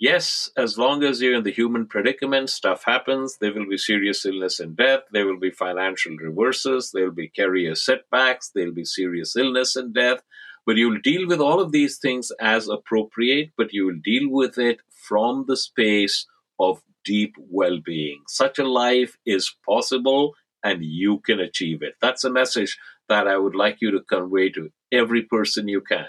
Yes, 0.00 0.50
as 0.56 0.76
long 0.76 1.04
as 1.04 1.22
you're 1.22 1.36
in 1.36 1.44
the 1.44 1.52
human 1.52 1.86
predicament, 1.86 2.50
stuff 2.50 2.82
happens. 2.84 3.38
There 3.38 3.54
will 3.54 3.68
be 3.68 3.78
serious 3.78 4.26
illness 4.26 4.58
and 4.58 4.76
death. 4.76 5.02
There 5.12 5.24
will 5.24 5.38
be 5.38 5.52
financial 5.52 6.16
reverses. 6.16 6.90
There 6.90 7.04
will 7.04 7.14
be 7.14 7.28
career 7.28 7.76
setbacks. 7.76 8.50
There 8.52 8.64
will 8.66 8.74
be 8.74 8.84
serious 8.84 9.36
illness 9.36 9.76
and 9.76 9.94
death. 9.94 10.18
But 10.66 10.78
you'll 10.78 11.00
deal 11.00 11.28
with 11.28 11.40
all 11.40 11.60
of 11.60 11.70
these 11.70 11.98
things 11.98 12.32
as 12.40 12.68
appropriate, 12.68 13.50
but 13.56 13.72
you 13.72 13.86
will 13.86 14.00
deal 14.02 14.28
with 14.28 14.58
it 14.58 14.80
from 14.90 15.44
the 15.46 15.56
space 15.56 16.26
of 16.58 16.82
deep 17.04 17.34
well 17.38 17.80
being. 17.80 18.22
Such 18.28 18.58
a 18.58 18.66
life 18.66 19.16
is 19.26 19.54
possible 19.66 20.34
and 20.64 20.84
you 20.84 21.18
can 21.18 21.40
achieve 21.40 21.82
it. 21.82 21.94
That's 22.00 22.24
a 22.24 22.30
message 22.30 22.78
that 23.08 23.26
I 23.26 23.36
would 23.36 23.54
like 23.54 23.78
you 23.80 23.90
to 23.92 24.00
convey 24.00 24.50
to 24.50 24.70
every 24.92 25.22
person 25.22 25.68
you 25.68 25.80
can. 25.80 26.06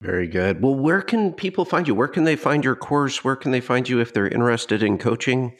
Very 0.00 0.28
good. 0.28 0.62
Well, 0.62 0.76
where 0.76 1.02
can 1.02 1.32
people 1.32 1.64
find 1.64 1.88
you? 1.88 1.94
Where 1.94 2.08
can 2.08 2.24
they 2.24 2.36
find 2.36 2.64
your 2.64 2.76
course? 2.76 3.24
Where 3.24 3.36
can 3.36 3.50
they 3.50 3.60
find 3.60 3.88
you 3.88 4.00
if 4.00 4.12
they're 4.12 4.28
interested 4.28 4.82
in 4.82 4.98
coaching? 4.98 5.56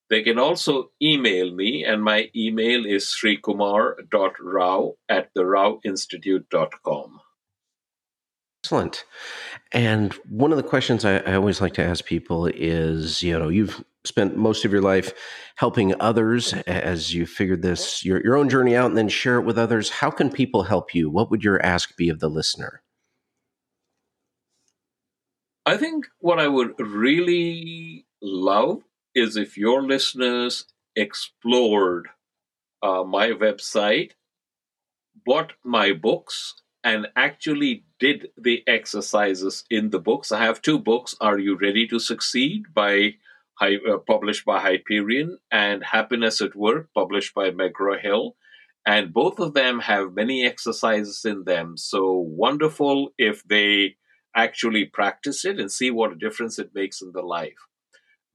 They 0.09 0.21
can 0.21 0.37
also 0.37 0.91
email 1.01 1.53
me, 1.53 1.83
and 1.83 2.03
my 2.03 2.29
email 2.35 2.85
is 2.85 3.05
srikumar.rao 3.05 4.93
at 5.09 5.33
theraoinstitute.com. 5.33 7.21
Excellent. 8.63 9.05
And 9.71 10.13
one 10.27 10.51
of 10.51 10.57
the 10.57 10.63
questions 10.63 11.05
I, 11.05 11.17
I, 11.17 11.35
always 11.35 11.61
like 11.61 11.75
to 11.75 11.83
ask 11.83 12.03
people 12.03 12.47
is, 12.47 13.21
you 13.21 13.37
know, 13.37 13.49
you've 13.49 13.83
spent 14.05 14.37
most 14.37 14.65
of 14.65 14.71
your 14.71 14.81
life 14.81 15.13
helping 15.55 15.99
others 16.01 16.53
as 16.65 17.13
you 17.13 17.27
figured 17.27 17.61
this 17.61 18.03
your, 18.03 18.23
your 18.23 18.35
own 18.35 18.49
journey 18.49 18.75
out 18.75 18.87
and 18.87 18.97
then 18.97 19.07
share 19.07 19.37
it 19.37 19.45
with 19.45 19.59
others. 19.59 19.89
How 19.89 20.09
can 20.09 20.31
people 20.31 20.63
help 20.63 20.95
you? 20.95 21.11
What 21.11 21.29
would 21.29 21.43
your 21.43 21.63
ask 21.63 21.95
be 21.95 22.09
of 22.09 22.19
the 22.19 22.29
listener? 22.29 22.81
I 25.65 25.77
think 25.77 26.05
what 26.19 26.39
I 26.39 26.47
would 26.47 26.79
really 26.79 28.05
love 28.21 28.83
is 29.15 29.35
if 29.35 29.57
your 29.57 29.81
listeners 29.81 30.65
explored 30.95 32.09
uh, 32.83 33.03
my 33.03 33.29
website, 33.29 34.11
bought 35.25 35.53
my 35.63 35.91
books, 35.91 36.61
and 36.83 37.07
actually 37.15 37.83
did 37.99 38.27
the 38.37 38.63
exercises 38.67 39.63
in 39.71 39.89
the 39.89 39.99
books. 39.99 40.31
I 40.31 40.43
have 40.43 40.61
two 40.61 40.77
books 40.77 41.15
Are 41.19 41.39
You 41.39 41.57
Ready 41.57 41.87
to 41.87 41.97
Succeed? 41.97 42.65
by 42.73 43.15
uh, 43.59 43.97
published 44.05 44.45
by 44.45 44.59
Hyperion, 44.59 45.39
and 45.49 45.83
Happiness 45.83 46.41
at 46.41 46.55
Work, 46.55 46.89
published 46.93 47.33
by 47.33 47.49
McGraw 47.49 47.99
Hill. 47.99 48.35
And 48.85 49.13
both 49.13 49.39
of 49.39 49.53
them 49.53 49.79
have 49.79 50.13
many 50.13 50.45
exercises 50.45 51.25
in 51.25 51.45
them. 51.45 51.77
So 51.77 52.13
wonderful 52.13 53.13
if 53.17 53.43
they 53.45 53.95
actually 54.35 54.85
practice 54.85 55.45
it 55.45 55.59
and 55.59 55.71
see 55.71 55.91
what 55.91 56.11
a 56.11 56.15
difference 56.15 56.59
it 56.59 56.71
makes 56.73 57.01
in 57.01 57.11
the 57.13 57.21
life. 57.21 57.53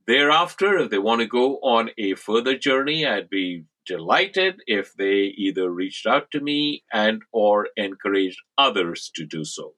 Thereafter, 0.07 0.79
if 0.79 0.91
they 0.91 0.99
want 0.99 1.21
to 1.21 1.27
go 1.27 1.57
on 1.59 1.91
a 1.99 2.15
further 2.15 2.57
journey, 2.57 3.07
I'd 3.07 3.31
be 3.31 3.65
delighted 3.87 4.61
if 4.67 4.95
they 4.95 5.35
either 5.37 5.71
reached 5.71 6.07
out 6.07 6.31
to 6.31 6.41
me 6.41 6.85
and 6.93 7.23
or 7.33 7.69
encouraged 7.77 8.39
others 8.57 9.11
to 9.17 9.27
do 9.27 9.45
so. 9.45 9.75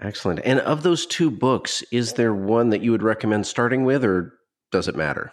Excellent. 0.00 0.40
And 0.44 0.60
of 0.60 0.82
those 0.82 1.06
two 1.06 1.30
books, 1.30 1.82
is 1.90 2.14
there 2.14 2.34
one 2.34 2.70
that 2.70 2.82
you 2.82 2.92
would 2.92 3.02
recommend 3.02 3.46
starting 3.46 3.84
with 3.84 4.04
or 4.04 4.34
does 4.70 4.86
it 4.86 4.96
matter? 4.96 5.32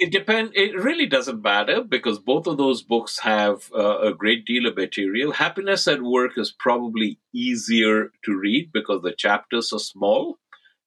It 0.00 0.10
depend. 0.10 0.50
It 0.56 0.74
really 0.74 1.06
doesn't 1.06 1.42
matter 1.42 1.84
because 1.84 2.18
both 2.18 2.48
of 2.48 2.56
those 2.56 2.82
books 2.82 3.20
have 3.20 3.70
uh, 3.72 4.00
a 4.00 4.12
great 4.12 4.44
deal 4.46 4.66
of 4.66 4.76
material. 4.76 5.30
Happiness 5.30 5.86
at 5.86 6.02
Work 6.02 6.36
is 6.38 6.50
probably 6.50 7.20
easier 7.32 8.10
to 8.24 8.36
read 8.36 8.72
because 8.72 9.02
the 9.02 9.12
chapters 9.12 9.72
are 9.72 9.78
small, 9.78 10.38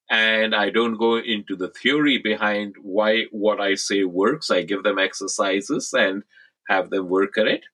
and 0.09 0.55
I 0.55 0.69
don't 0.71 0.97
go 0.97 1.17
into 1.17 1.55
the 1.55 1.69
theory 1.69 2.17
behind 2.19 2.75
why 2.81 3.25
what 3.31 3.61
I 3.61 3.75
say 3.75 4.03
works. 4.03 4.51
I 4.51 4.63
give 4.63 4.83
them 4.83 4.99
exercises 4.99 5.93
and 5.93 6.23
have 6.69 6.89
them 6.89 7.07
work 7.09 7.37
at 7.37 7.47
it. 7.47 7.65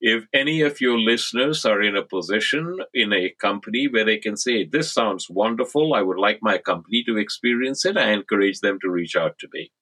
If 0.00 0.26
any 0.34 0.62
of 0.62 0.80
your 0.80 0.98
listeners 0.98 1.64
are 1.66 1.82
in 1.82 1.96
a 1.96 2.04
position 2.04 2.80
in 2.94 3.12
a 3.12 3.30
company 3.40 3.88
where 3.88 4.04
they 4.04 4.18
can 4.18 4.36
say, 4.36 4.64
This 4.64 4.92
sounds 4.92 5.30
wonderful, 5.30 5.94
I 5.94 6.02
would 6.02 6.18
like 6.18 6.40
my 6.42 6.58
company 6.58 7.04
to 7.06 7.18
experience 7.18 7.84
it, 7.86 7.96
I 7.96 8.10
encourage 8.12 8.60
them 8.60 8.78
to 8.82 8.90
reach 8.90 9.16
out 9.16 9.38
to 9.40 9.48
me. 9.54 9.72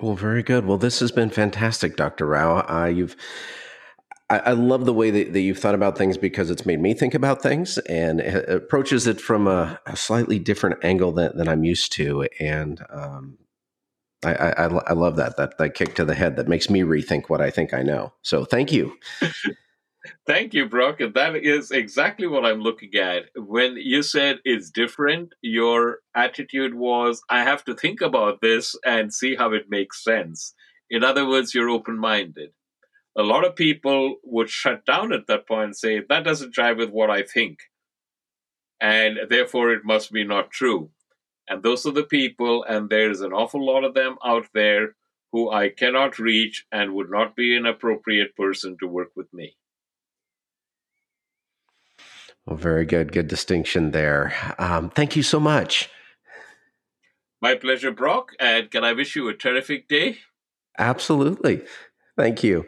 Well, 0.00 0.14
very 0.14 0.42
good. 0.42 0.66
Well, 0.66 0.78
this 0.78 1.00
has 1.00 1.12
been 1.12 1.30
fantastic, 1.30 1.96
Dr. 1.96 2.26
Rao. 2.26 2.66
Uh, 2.68 2.86
you've 2.86 3.16
I, 4.30 4.52
love 4.52 4.84
the 4.84 4.94
way 4.94 5.10
that, 5.10 5.32
that, 5.32 5.40
you've 5.40 5.58
thought 5.58 5.74
about 5.74 5.98
things 5.98 6.16
because 6.16 6.50
it's 6.50 6.64
made 6.64 6.80
me 6.80 6.94
think 6.94 7.14
about 7.14 7.42
things 7.42 7.78
and 7.78 8.20
it 8.20 8.48
approaches 8.48 9.08
it 9.08 9.20
from 9.20 9.48
a, 9.48 9.80
a 9.86 9.96
slightly 9.96 10.38
different 10.38 10.84
angle 10.84 11.10
than, 11.10 11.36
than 11.36 11.48
I'm 11.48 11.64
used 11.64 11.90
to. 11.94 12.28
And 12.38 12.80
um, 12.90 13.38
I, 14.24 14.34
I, 14.34 14.66
I, 14.66 14.92
love 14.92 15.16
that, 15.16 15.36
that 15.36 15.58
that 15.58 15.74
kick 15.74 15.96
to 15.96 16.04
the 16.04 16.14
head 16.14 16.36
that 16.36 16.46
makes 16.46 16.70
me 16.70 16.82
rethink 16.82 17.24
what 17.28 17.40
I 17.40 17.50
think 17.50 17.74
I 17.74 17.82
know. 17.82 18.12
So 18.22 18.44
thank 18.44 18.70
you. 18.70 18.96
Thank 20.26 20.54
you, 20.54 20.66
Brock. 20.66 20.98
That 21.14 21.36
is 21.36 21.70
exactly 21.70 22.26
what 22.26 22.46
I'm 22.46 22.60
looking 22.60 22.94
at. 22.94 23.24
When 23.36 23.76
you 23.76 24.02
said 24.02 24.38
it's 24.44 24.70
different, 24.70 25.34
your 25.42 25.98
attitude 26.14 26.74
was, 26.74 27.22
I 27.28 27.42
have 27.42 27.64
to 27.64 27.74
think 27.74 28.00
about 28.00 28.40
this 28.40 28.74
and 28.84 29.12
see 29.12 29.36
how 29.36 29.52
it 29.52 29.66
makes 29.68 30.02
sense. 30.02 30.54
In 30.88 31.04
other 31.04 31.28
words, 31.28 31.54
you're 31.54 31.68
open 31.68 31.98
minded 31.98 32.50
a 33.16 33.22
lot 33.22 33.44
of 33.44 33.56
people 33.56 34.16
would 34.22 34.48
shut 34.48 34.86
down 34.86 35.12
at 35.12 35.26
that 35.26 35.46
point 35.46 35.64
and 35.64 35.76
say, 35.76 36.00
that 36.08 36.24
doesn't 36.24 36.54
jive 36.54 36.78
with 36.78 36.90
what 36.90 37.10
I 37.10 37.22
think. 37.22 37.58
And 38.80 39.18
therefore, 39.28 39.72
it 39.72 39.84
must 39.84 40.12
be 40.12 40.24
not 40.24 40.50
true. 40.50 40.90
And 41.48 41.62
those 41.62 41.84
are 41.84 41.92
the 41.92 42.04
people, 42.04 42.64
and 42.64 42.88
there's 42.88 43.20
an 43.20 43.32
awful 43.32 43.64
lot 43.64 43.84
of 43.84 43.94
them 43.94 44.16
out 44.24 44.46
there 44.54 44.94
who 45.32 45.50
I 45.50 45.68
cannot 45.68 46.18
reach 46.18 46.64
and 46.72 46.94
would 46.94 47.10
not 47.10 47.36
be 47.36 47.56
an 47.56 47.66
appropriate 47.66 48.36
person 48.36 48.76
to 48.80 48.86
work 48.86 49.10
with 49.16 49.32
me. 49.34 49.56
Well, 52.46 52.56
very 52.56 52.84
good. 52.84 53.12
Good 53.12 53.28
distinction 53.28 53.90
there. 53.92 54.34
Um, 54.58 54.90
thank 54.90 55.16
you 55.16 55.22
so 55.22 55.38
much. 55.38 55.88
My 57.40 57.54
pleasure, 57.54 57.90
Brock. 57.90 58.32
And 58.38 58.70
can 58.70 58.84
I 58.84 58.92
wish 58.92 59.16
you 59.16 59.28
a 59.28 59.34
terrific 59.34 59.88
day? 59.88 60.18
Absolutely. 60.78 61.62
Thank 62.16 62.42
you. 62.42 62.66